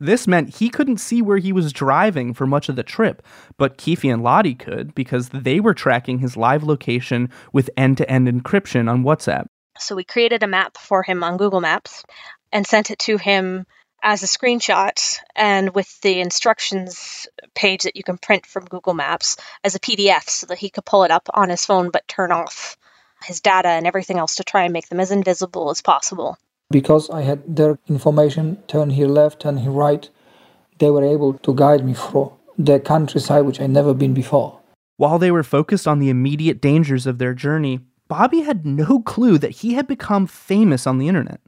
[0.01, 3.23] This meant he couldn't see where he was driving for much of the trip,
[3.57, 8.11] but Keefe and Lottie could because they were tracking his live location with end to
[8.11, 9.47] end encryption on WhatsApp.
[9.79, 12.03] So we created a map for him on Google Maps
[12.51, 13.65] and sent it to him
[14.03, 19.37] as a screenshot and with the instructions page that you can print from Google Maps
[19.65, 22.33] as a PDF so that he could pull it up on his phone but turn
[22.33, 22.77] off
[23.25, 26.39] his data and everything else to try and make them as invisible as possible
[26.71, 30.09] because I had their information, turn here left, turn here right,
[30.79, 34.61] they were able to guide me through the countryside which I never been before.
[34.97, 39.39] While they were focused on the immediate dangers of their journey, Bobby had no clue
[39.39, 41.41] that he had become famous on the internet.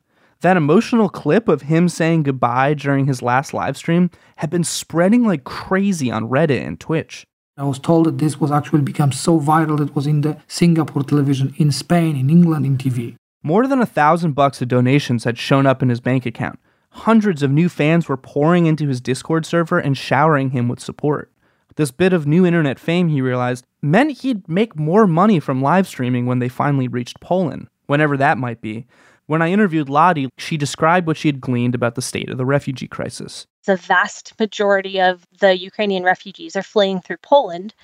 [0.42, 5.24] That emotional clip of him saying goodbye during his last live stream had been spreading
[5.24, 7.24] like crazy on Reddit and Twitch.
[7.56, 10.38] I was told that this was actually become so viral that it was in the
[10.48, 13.14] Singapore television, in Spain, in England, in TV.
[13.44, 16.58] More than a thousand bucks of donations had shown up in his bank account.
[16.90, 21.30] Hundreds of new fans were pouring into his Discord server and showering him with support.
[21.76, 25.86] This bit of new internet fame, he realized, meant he'd make more money from live
[25.86, 28.86] streaming when they finally reached Poland, whenever that might be.
[29.26, 32.46] When I interviewed Lottie, she described what she had gleaned about the state of the
[32.46, 33.46] refugee crisis.
[33.64, 37.74] The vast majority of the Ukrainian refugees are fleeing through Poland.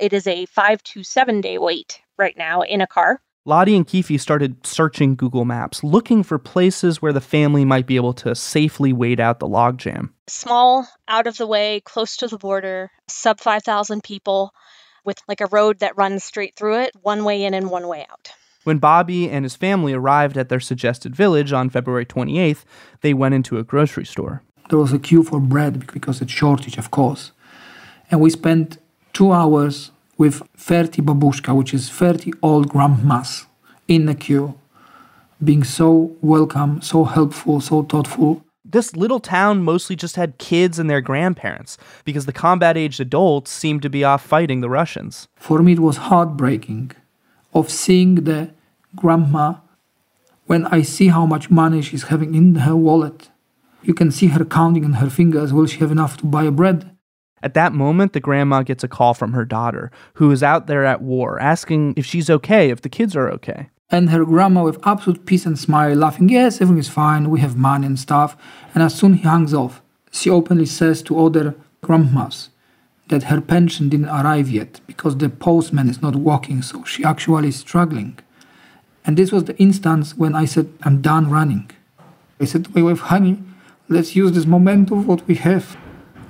[0.00, 3.20] It is a five to seven day wait right now in a car.
[3.44, 7.96] Lottie and Keefe started searching Google Maps, looking for places where the family might be
[7.96, 10.10] able to safely wait out the logjam.
[10.26, 14.52] Small, out of the way, close to the border, sub 5,000 people,
[15.04, 18.06] with like a road that runs straight through it, one way in and one way
[18.10, 18.32] out.
[18.68, 22.64] When Bobby and his family arrived at their suggested village on February 28th,
[23.00, 24.42] they went into a grocery store.
[24.68, 27.32] There was a queue for bread because it's shortage, of course.
[28.10, 28.76] And we spent
[29.14, 33.46] two hours with 30 babushka, which is 30 old grandmas,
[33.88, 34.60] in the queue,
[35.42, 38.44] being so welcome, so helpful, so thoughtful.
[38.66, 43.50] This little town mostly just had kids and their grandparents because the combat aged adults
[43.50, 45.26] seemed to be off fighting the Russians.
[45.36, 46.90] For me, it was heartbreaking
[47.54, 48.50] of seeing the
[48.96, 49.54] grandma
[50.46, 53.30] when I see how much money she's having in her wallet.
[53.82, 55.52] You can see her counting on her fingers.
[55.52, 56.96] Will she have enough to buy a bread?
[57.42, 60.84] At that moment, the grandma gets a call from her daughter, who is out there
[60.84, 63.68] at war, asking if she's okay, if the kids are okay.
[63.90, 67.56] And her grandma, with absolute peace and smile, laughing, Yes, everything is fine, we have
[67.56, 68.36] money and stuff.
[68.74, 72.50] And as soon he hangs off, she openly says to other grandmas
[73.08, 77.48] that her pension didn't arrive yet because the postman is not working, so she actually
[77.48, 78.18] is struggling.
[79.08, 81.70] And this was the instance when I said, I'm done running.
[82.38, 83.42] I said my wife, honey,
[83.88, 85.78] let's use this momentum what we have.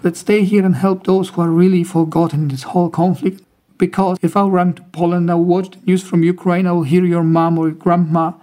[0.04, 3.42] Let's stay here and help those who are really forgotten in this whole conflict.
[3.78, 7.04] Because if I run to Poland, I'll watch the news from Ukraine, I will hear
[7.04, 8.34] your mom or your grandma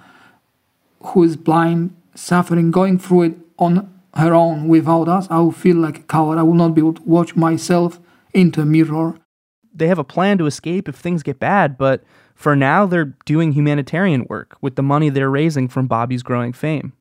[1.00, 5.28] who is blind, suffering, going through it on her own without us.
[5.30, 6.40] I will feel like a coward.
[6.40, 8.02] I will not be able to watch myself
[8.34, 9.18] into a mirror.
[9.74, 12.04] They have a plan to escape if things get bad, but
[12.36, 16.94] for now, they're doing humanitarian work with the money they're raising from Bobby's growing fame.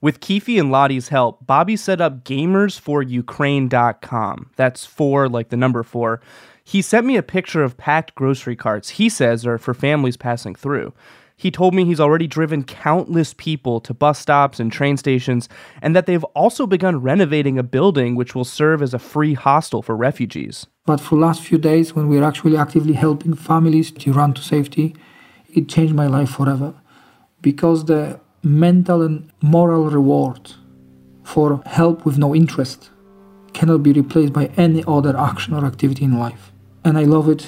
[0.00, 4.50] With Keefe and Lottie's help, Bobby set up gamersforukraine.com.
[4.54, 6.20] That's four, like the number four.
[6.62, 10.54] He sent me a picture of packed grocery carts he says are for families passing
[10.54, 10.92] through.
[11.36, 15.48] He told me he's already driven countless people to bus stops and train stations,
[15.82, 19.82] and that they've also begun renovating a building which will serve as a free hostel
[19.82, 20.66] for refugees.
[20.86, 24.42] But for the last few days, when we're actually actively helping families to run to
[24.42, 24.94] safety,
[25.52, 26.74] it changed my life forever.
[27.40, 30.52] Because the mental and moral reward
[31.24, 32.90] for help with no interest
[33.54, 36.52] cannot be replaced by any other action or activity in life.
[36.84, 37.46] And I love it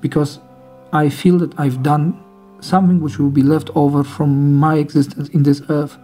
[0.00, 0.38] because
[0.92, 2.22] I feel that I've done
[2.60, 5.98] something which will be left over from my existence in this earth.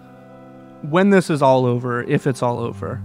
[0.83, 3.03] When this is all over, if it's all over,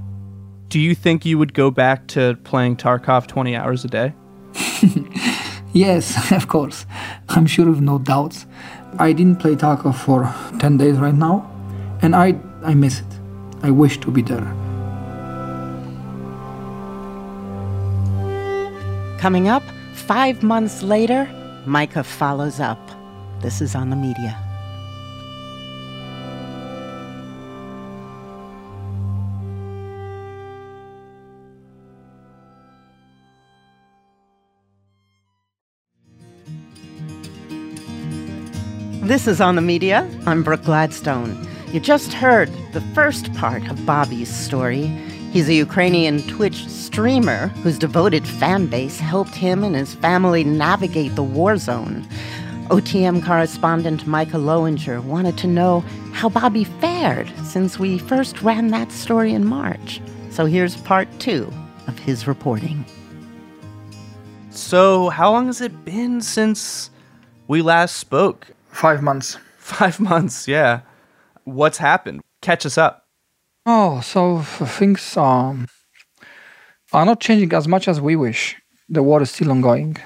[0.67, 4.13] do you think you would go back to playing Tarkov 20 hours a day?
[5.73, 6.85] yes, of course.
[7.29, 8.45] I'm sure of no doubts.
[8.97, 11.49] I didn't play Tarkov for 10 days right now,
[12.01, 13.19] and I, I miss it.
[13.63, 14.53] I wish to be there.
[19.19, 21.27] Coming up, five months later,
[21.65, 22.79] Micah follows up.
[23.41, 24.37] This is on the media.
[39.01, 40.05] This is on the media.
[40.25, 41.47] I'm Brooke Gladstone.
[41.71, 44.87] You just heard the first part of Bobby's story.
[45.31, 51.15] He's a Ukrainian Twitch streamer whose devoted fan base helped him and his family navigate
[51.15, 52.05] the war zone.
[52.69, 55.79] OTM correspondent Micah Loewinger wanted to know
[56.13, 59.99] how Bobby fared since we first ran that story in March.
[60.29, 61.51] So here's part two
[61.87, 62.85] of his reporting.
[64.51, 66.91] So, how long has it been since
[67.47, 68.51] we last spoke?
[68.67, 69.37] Five months.
[69.57, 70.81] Five months, yeah.
[71.45, 72.21] What's happened?
[72.41, 73.07] Catch us up.
[73.65, 75.67] Oh, so things um,
[76.93, 78.57] are not changing as much as we wish.
[78.89, 79.97] The war is still ongoing.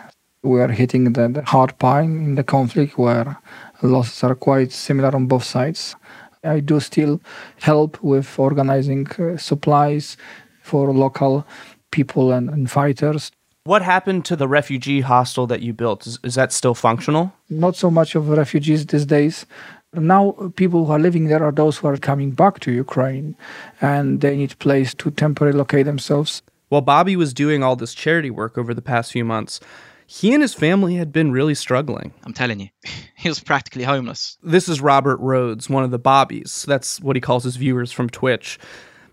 [0.44, 3.38] We are hitting the, the hard part in the conflict where
[3.82, 5.96] losses are quite similar on both sides.
[6.44, 7.22] I do still
[7.62, 10.18] help with organizing uh, supplies
[10.62, 11.48] for local
[11.92, 13.32] people and, and fighters.
[13.64, 16.06] What happened to the refugee hostel that you built?
[16.06, 17.32] Is, is that still functional?
[17.50, 19.46] Not so much of refugees these days.
[19.94, 23.38] Now, people who are living there are those who are coming back to Ukraine
[23.80, 26.42] and they need a place to temporarily locate themselves.
[26.68, 29.62] While Bobby was doing all this charity work over the past few months,
[30.08, 32.14] he and his family had been really struggling.
[32.24, 32.70] I'm telling you,
[33.16, 34.38] he was practically homeless.
[34.44, 36.66] This is Robert Rhodes, one of the Bobbies.
[36.68, 38.60] That's what he calls his viewers from Twitch.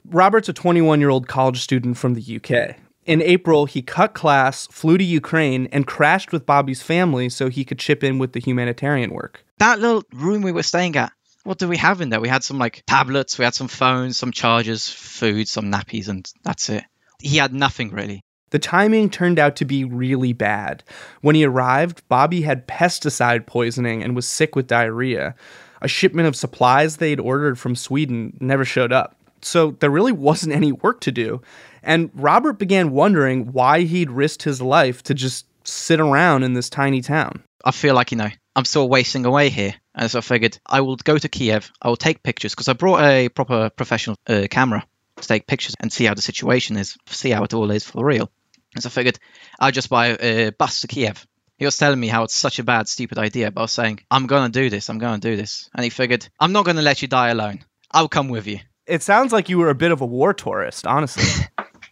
[0.04, 2.76] Robert's a 21 year old college student from the UK.
[3.06, 7.64] In April, he cut class, flew to Ukraine, and crashed with Bobby's family so he
[7.64, 9.44] could chip in with the humanitarian work.
[9.58, 11.12] That little room we were staying at,
[11.44, 12.20] what do we have in there?
[12.20, 16.30] We had some like tablets, we had some phones, some chargers, food, some nappies, and
[16.44, 16.84] that's it.
[17.20, 18.22] He had nothing really.
[18.50, 20.82] The timing turned out to be really bad.
[21.20, 25.34] When he arrived, Bobby had pesticide poisoning and was sick with diarrhea.
[25.82, 29.16] A shipment of supplies they'd ordered from Sweden never showed up.
[29.42, 31.40] So there really wasn't any work to do.
[31.82, 36.68] And Robert began wondering why he'd risked his life to just sit around in this
[36.68, 37.42] tiny town.
[37.64, 39.74] I feel like, you know, I'm still wasting away here.
[39.94, 42.74] And so I figured I will go to Kiev, I will take pictures because I
[42.74, 44.84] brought a proper professional uh, camera
[45.16, 48.04] to take pictures and see how the situation is, see how it all is for
[48.04, 48.30] real.
[48.74, 49.18] And so I figured
[49.58, 51.26] I'd just buy a bus to Kiev.
[51.58, 54.00] He was telling me how it's such a bad, stupid idea, but I was saying,
[54.10, 55.68] I'm going to do this, I'm going to do this.
[55.74, 57.60] And he figured, I'm not going to let you die alone.
[57.90, 58.60] I'll come with you.
[58.86, 61.46] It sounds like you were a bit of a war tourist, honestly.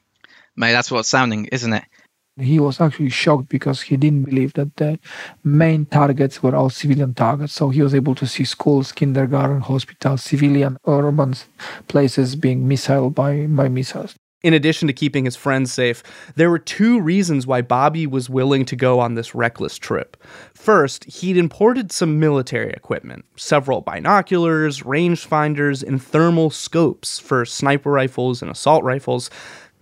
[0.56, 1.84] Mate, that's what's sounding, isn't it?
[2.40, 4.98] He was actually shocked because he didn't believe that the
[5.44, 7.52] main targets were all civilian targets.
[7.52, 11.34] So he was able to see schools, kindergarten, hospitals, civilian urban
[11.88, 14.14] places being missiled by, by missiles.
[14.44, 16.00] In addition to keeping his friends safe,
[16.36, 20.16] there were two reasons why Bobby was willing to go on this reckless trip.
[20.54, 28.40] First, he'd imported some military equipment several binoculars, rangefinders, and thermal scopes for sniper rifles
[28.40, 29.28] and assault rifles,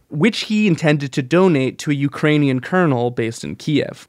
[0.08, 4.08] which he intended to donate to a Ukrainian colonel based in Kiev.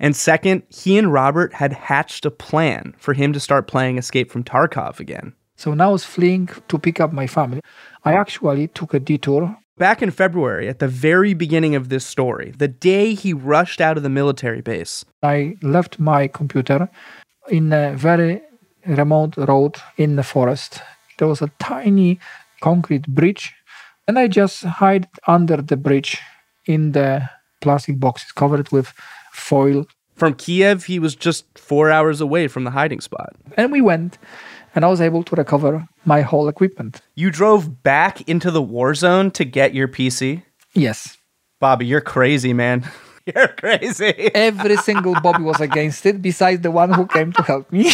[0.00, 4.32] And second, he and Robert had hatched a plan for him to start playing Escape
[4.32, 5.34] from Tarkov again.
[5.56, 7.60] So now I was fleeing to pick up my family.
[8.04, 12.52] I actually took a detour Back in February, at the very beginning of this story,
[12.56, 16.88] the day he rushed out of the military base, I left my computer
[17.48, 18.40] in a very
[18.86, 20.80] remote road in the forest.
[21.18, 22.20] There was a tiny
[22.60, 23.52] concrete bridge,
[24.06, 26.20] and I just hid under the bridge
[26.66, 27.28] in the
[27.60, 28.92] plastic boxes covered with
[29.32, 29.86] foil.
[30.14, 33.34] From Kiev, he was just four hours away from the hiding spot.
[33.56, 34.18] And we went
[34.74, 37.00] and I was able to recover my whole equipment.
[37.14, 40.42] You drove back into the war zone to get your PC?
[40.74, 41.16] Yes.
[41.60, 42.84] Bobby, you're crazy, man.
[43.34, 44.30] You're crazy.
[44.34, 47.90] Every single Bobby was against it, besides the one who came to help me.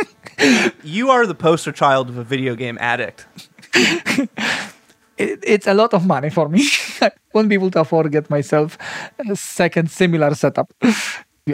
[0.82, 3.24] you are the poster child of a video game addict.
[3.74, 4.28] it,
[5.16, 6.68] it's a lot of money for me.
[7.00, 8.76] I won't be able to afford to get myself
[9.26, 10.70] a second similar setup.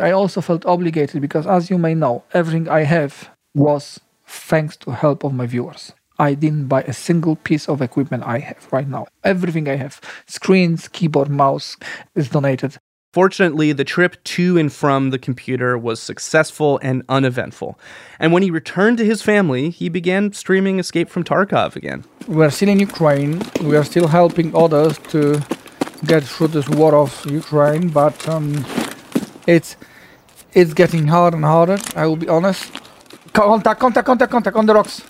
[0.00, 4.90] I also felt obligated because, as you may know, everything I have was thanks to
[4.90, 5.92] help of my viewers.
[6.18, 9.06] I didn't buy a single piece of equipment I have right now.
[9.22, 11.76] Everything I have, screens, keyboard, mouse,
[12.14, 12.78] is donated.
[13.12, 17.78] Fortunately, the trip to and from the computer was successful and uneventful.
[18.18, 22.04] And when he returned to his family, he began streaming Escape from Tarkov again.
[22.28, 23.40] We're still in Ukraine.
[23.62, 25.40] We are still helping others to
[26.04, 28.66] get through this war of Ukraine, but um,
[29.46, 29.76] it's
[30.52, 31.78] it's getting harder and harder.
[31.94, 32.85] I will be honest.
[33.36, 35.02] Contact, contact, contact, contact on the rocks.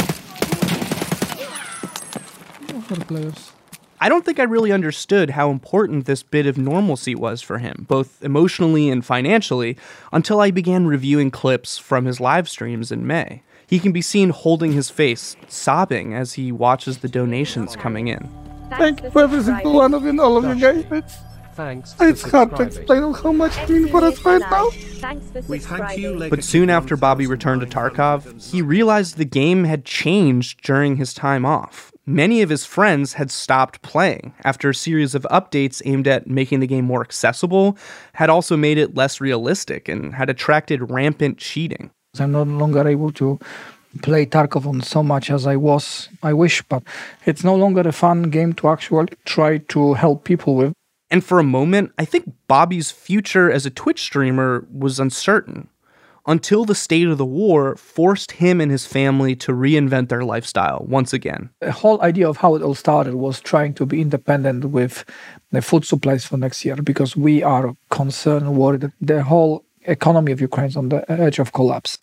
[3.07, 3.53] players.
[4.01, 7.87] I don't think I really understood how important this bit of normalcy was for him,
[7.89, 9.77] both emotionally and financially,
[10.13, 13.43] until I began reviewing clips from his live streams in May.
[13.65, 18.29] He can be seen holding his face, sobbing as he watches the donations coming in.
[18.71, 21.17] Thank you for every single one of you, all of you guys.
[21.57, 21.95] It's Thanks.
[21.99, 24.69] It's hard to explain how much you mean for us right now.
[25.49, 26.29] We thank you.
[26.29, 31.15] But soon after Bobby returned to Tarkov, he realized the game had changed during his
[31.15, 31.93] time off.
[32.05, 36.61] Many of his friends had stopped playing after a series of updates aimed at making
[36.61, 37.79] the game more accessible,
[38.13, 41.91] had also made it less realistic, and had attracted rampant cheating.
[42.19, 43.39] I'm no longer able to
[44.03, 46.11] play Tarkov on so much as I was.
[46.23, 46.83] I wish, but
[47.25, 50.75] it's no longer a fun game to actually try to help people with.
[51.11, 55.69] And for a moment, I think Bobby's future as a Twitch streamer was uncertain
[56.27, 60.85] until the state of the war forced him and his family to reinvent their lifestyle
[60.89, 61.51] once again.
[61.61, 65.05] The whole idea of how it all started was trying to be independent with
[65.53, 70.33] the food supplies for next year because we are concerned, worried that the whole economy
[70.33, 71.99] of Ukraine is on the edge of collapse.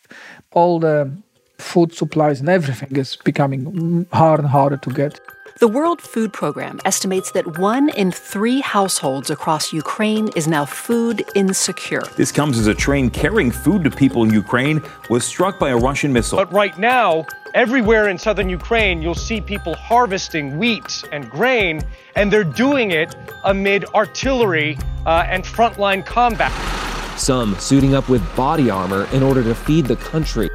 [0.53, 1.11] All the
[1.57, 5.19] food supplies and everything is becoming harder and harder to get.
[5.59, 11.23] The World Food Program estimates that one in three households across Ukraine is now food
[11.35, 12.01] insecure.
[12.17, 14.81] This comes as a train carrying food to people in Ukraine
[15.11, 16.37] was struck by a Russian missile.
[16.37, 21.81] But right now, everywhere in southern Ukraine, you'll see people harvesting wheat and grain,
[22.15, 24.75] and they're doing it amid artillery
[25.05, 26.51] uh, and frontline combat.
[27.19, 30.49] Some suiting up with body armor in order to feed the country.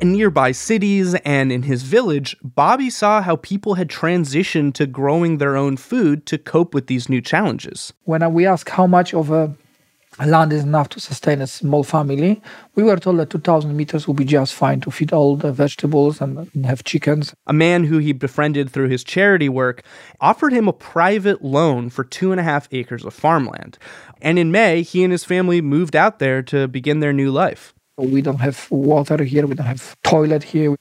[0.00, 5.38] In nearby cities and in his village, Bobby saw how people had transitioned to growing
[5.38, 7.92] their own food to cope with these new challenges.
[8.04, 9.54] When we ask how much of a
[10.24, 12.42] land is enough to sustain a small family,
[12.74, 16.20] we were told that 2,000 meters would be just fine to feed all the vegetables
[16.20, 17.34] and have chickens.
[17.46, 19.82] A man who he befriended through his charity work
[20.20, 23.78] offered him a private loan for two and a half acres of farmland.
[24.20, 27.73] And in May, he and his family moved out there to begin their new life.
[27.96, 30.74] We don't have water here, we don't have toilet here.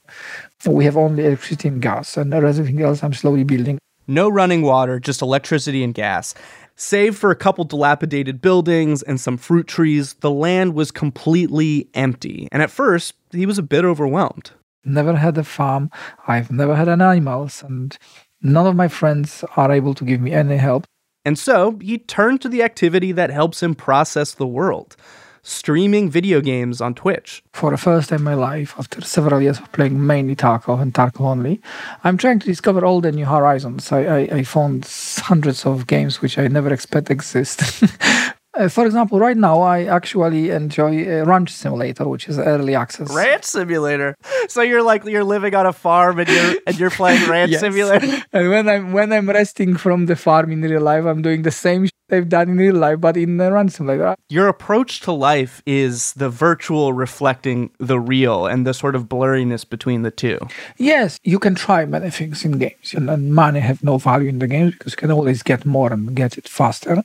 [0.66, 3.78] We have only electricity and gas, and everything else I'm slowly building.
[4.07, 6.34] No running water, just electricity and gas.
[6.76, 12.47] Save for a couple dilapidated buildings and some fruit trees, the land was completely empty.
[12.51, 14.51] And at first, he was a bit overwhelmed.
[14.84, 15.91] Never had a farm,
[16.28, 17.95] I've never had any animals, and
[18.41, 20.86] none of my friends are able to give me any help.
[21.24, 24.97] And so he turned to the activity that helps him process the world
[25.43, 27.43] streaming video games on Twitch.
[27.53, 30.93] For the first time in my life, after several years of playing mainly Tarkov and
[30.93, 31.61] Tarkov only,
[32.03, 33.91] I'm trying to discover all the new horizons.
[33.91, 37.83] I, I, I found hundreds of games which I never expect exist.
[38.56, 43.12] Uh, for example, right now I actually enjoy uh, Ranch Simulator, which is early access.
[43.12, 44.16] Ranch Simulator.
[44.47, 47.62] So you're like you're living on a farm and you're and you're playing Ranch yes.
[47.62, 48.24] Simulator.
[48.34, 51.51] And when I'm when I'm resting from the farm in real life, I'm doing the
[51.51, 54.16] same I've done in real life, but in the Ranch Simulator.
[54.30, 59.68] Your approach to life is the virtual reflecting the real and the sort of blurriness
[59.68, 60.38] between the two.
[60.78, 64.47] Yes, you can try many things in games, and money have no value in the
[64.47, 67.04] games because you can always get more and get it faster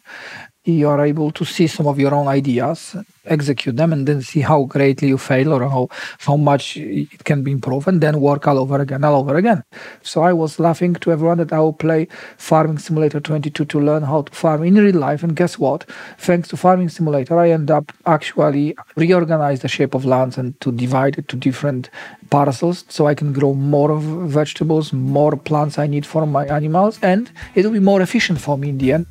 [0.73, 4.41] you are able to see some of your own ideas, execute them, and then see
[4.41, 5.89] how greatly you fail or how,
[6.19, 9.64] how much it can be improved, and then work all over again, all over again.
[10.03, 14.03] So I was laughing to everyone that I will play Farming Simulator 22 to learn
[14.03, 15.23] how to farm in real life.
[15.23, 15.85] And guess what?
[16.19, 20.73] Thanks to Farming Simulator, I end up actually reorganize the shape of lands and to
[20.73, 21.91] divide it to different
[22.31, 27.31] parcels so I can grow more vegetables, more plants I need for my animals, and
[27.55, 29.07] it will be more efficient for me in the end.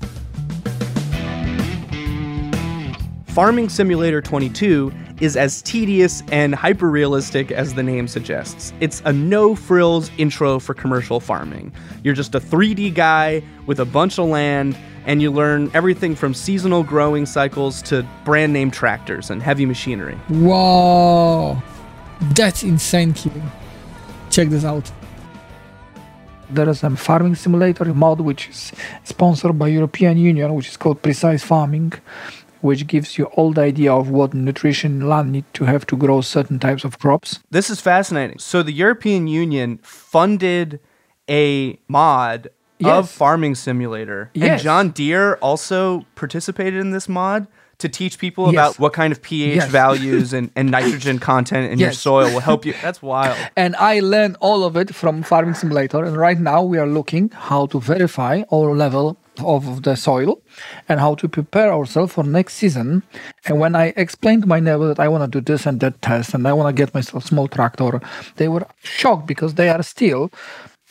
[3.37, 8.73] Farming Simulator 22 is as tedious and hyper realistic as the name suggests.
[8.79, 11.71] It's a no frills intro for commercial farming.
[12.03, 14.75] You're just a 3D guy with a bunch of land,
[15.05, 20.17] and you learn everything from seasonal growing cycles to brand name tractors and heavy machinery.
[20.29, 21.61] Wow,
[22.33, 23.51] that's insane, Kevin.
[24.31, 24.91] Check this out.
[26.49, 28.71] There is a farming simulator mod which is
[29.03, 31.93] sponsored by European Union, which is called Precise Farming
[32.67, 36.19] which gives you all the idea of what nutrition land need to have to grow
[36.19, 37.39] certain types of crops.
[37.49, 38.39] This is fascinating.
[38.39, 40.81] So the European Union funded
[41.29, 42.49] a mod
[42.79, 42.91] yes.
[42.91, 44.31] of Farming Simulator.
[44.33, 44.49] Yes.
[44.49, 47.47] And John Deere also participated in this mod
[47.77, 48.53] to teach people yes.
[48.53, 49.69] about what kind of pH yes.
[49.69, 51.85] values and, and nitrogen content in yes.
[51.85, 52.73] your soil will help you.
[52.81, 53.37] That's wild.
[53.55, 56.03] And I learned all of it from Farming Simulator.
[56.03, 60.41] And right now we are looking how to verify our level of the soil
[60.87, 63.03] and how to prepare ourselves for next season.
[63.45, 66.01] And when I explained to my neighbor that I want to do this and that
[66.01, 68.01] test and I want to get myself a small tractor,
[68.35, 70.31] they were shocked because they are still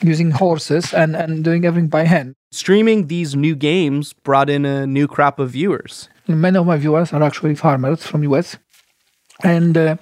[0.01, 2.35] using horses and, and doing everything by hand.
[2.51, 6.09] Streaming these new games brought in a new crop of viewers.
[6.27, 8.57] Many of my viewers are actually farmers from US
[9.43, 9.95] and uh,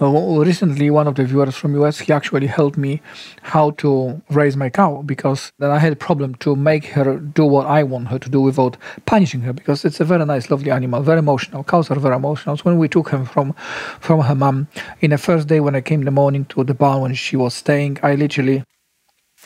[0.00, 3.00] recently one of the viewers from us he actually helped me
[3.42, 7.44] how to raise my cow because then i had a problem to make her do
[7.44, 8.76] what i want her to do without
[9.06, 11.64] punishing her because it's a very nice lovely animal very emotional.
[11.64, 12.56] Cows are very emotional.
[12.56, 13.52] So when we took her from
[14.00, 14.68] from her mom
[15.00, 17.36] in the first day when i came in the morning to the barn when she
[17.36, 18.64] was staying i literally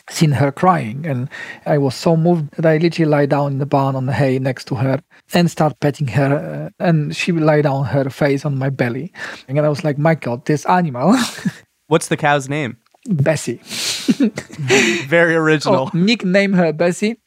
[0.09, 1.29] seen her crying and
[1.65, 4.39] I was so moved that I literally lie down in the barn on the hay
[4.39, 5.01] next to her
[5.33, 9.11] and start petting her uh, and she would lie down her face on my belly
[9.47, 11.15] and I was like my god this animal
[11.87, 12.77] What's the cow's name?
[13.09, 13.61] Bessie.
[15.07, 15.89] Very original.
[15.93, 17.17] Oh, nickname her Bessie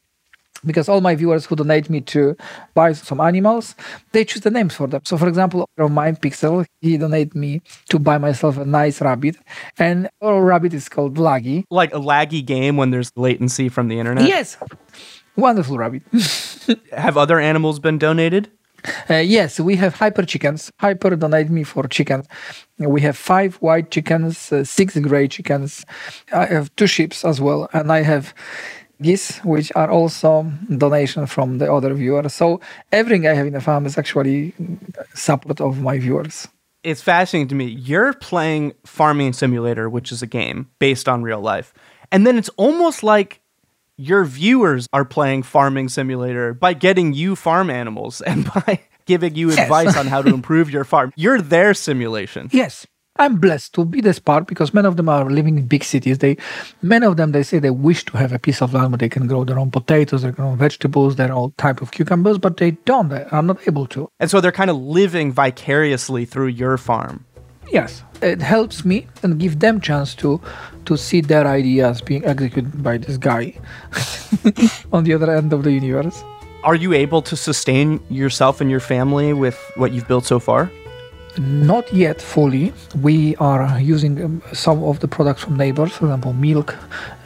[0.65, 2.37] because all my viewers who donate me to
[2.75, 3.75] buy some animals,
[4.13, 5.01] they choose the names for them.
[5.05, 9.37] So, for example, from my Pixel, he donated me to buy myself a nice rabbit,
[9.79, 11.65] and our rabbit is called Laggy.
[11.71, 14.27] Like a laggy game when there's latency from the internet.
[14.27, 14.57] Yes,
[15.37, 16.03] wonderful rabbit.
[16.93, 18.51] Have other animals been donated?
[19.09, 20.71] Uh, yes, we have hyper chickens.
[20.79, 22.27] Hyper donate me for chickens.
[22.79, 25.85] We have five white chickens, uh, six gray chickens.
[26.33, 28.35] I have two sheep as well, and I have
[29.03, 32.35] geese, which are also donation from the other viewers.
[32.35, 32.61] So
[32.93, 34.53] everything I have in the farm is actually
[35.15, 36.49] support of my viewers.
[36.83, 37.67] It's fascinating to me.
[37.67, 41.75] You're playing Farming Simulator, which is a game based on real life.
[42.11, 43.41] And then it's almost like
[43.97, 49.49] your viewers are playing Farming Simulator by getting you farm animals and by giving you
[49.51, 49.59] Yes.
[49.59, 51.13] advice on how to improve your farm.
[51.17, 52.49] You're their simulation.
[52.53, 52.87] Yes.
[53.21, 56.17] I'm blessed to be this part because many of them are living in big cities.
[56.19, 56.39] They,
[56.81, 59.11] many of them, they say they wish to have a piece of land where they
[59.11, 62.71] can grow their own potatoes, their own vegetables, their own type of cucumbers, but they
[62.71, 63.11] don't.
[63.11, 64.09] They are not able to.
[64.21, 67.27] And so they're kind of living vicariously through your farm.
[67.71, 70.41] Yes, it helps me and give them chance to
[70.87, 73.53] to see their ideas being executed by this guy
[74.95, 76.25] on the other end of the universe.
[76.65, 80.71] Are you able to sustain yourself and your family with what you've built so far?
[81.39, 82.73] Not yet fully.
[83.03, 86.77] We are using um, some of the products from neighbors, for example, milk,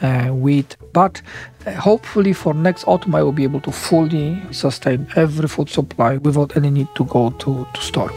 [0.02, 0.76] uh, wheat.
[0.92, 1.22] But
[1.66, 6.18] uh, hopefully, for next autumn, I will be able to fully sustain every food supply
[6.18, 8.12] without any need to go to, to store.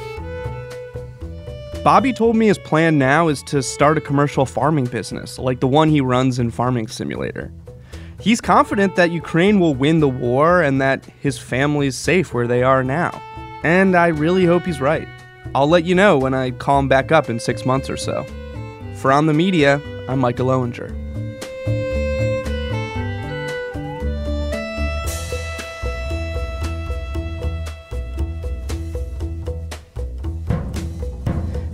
[1.84, 5.68] Bobby told me his plan now is to start a commercial farming business, like the
[5.68, 7.50] one he runs in Farming Simulator.
[8.20, 12.62] He's confident that Ukraine will win the war and that his family's safe where they
[12.62, 13.22] are now.
[13.64, 15.08] And I really hope he's right.
[15.56, 18.26] I'll let you know when I call him back up in six months or so.
[18.95, 20.93] For On the Media, I'm Micah Loewinger.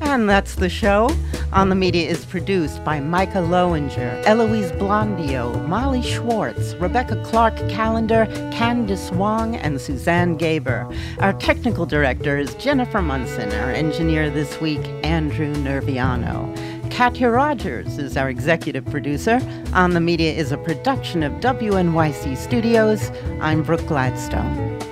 [0.01, 1.09] And that's the show.
[1.53, 8.25] On the Media is produced by Micah Loewinger, Eloise Blondiau, Molly Schwartz, Rebecca Clark Callender,
[8.51, 10.91] Candice Wang, and Suzanne Gaber.
[11.19, 13.53] Our technical director is Jennifer Munson.
[13.53, 16.51] Our engineer this week, Andrew Nerviano.
[16.91, 19.39] Katya Rogers is our executive producer.
[19.73, 23.11] On the Media is a production of WNYC Studios.
[23.39, 24.82] I'm Brooke Gladstone.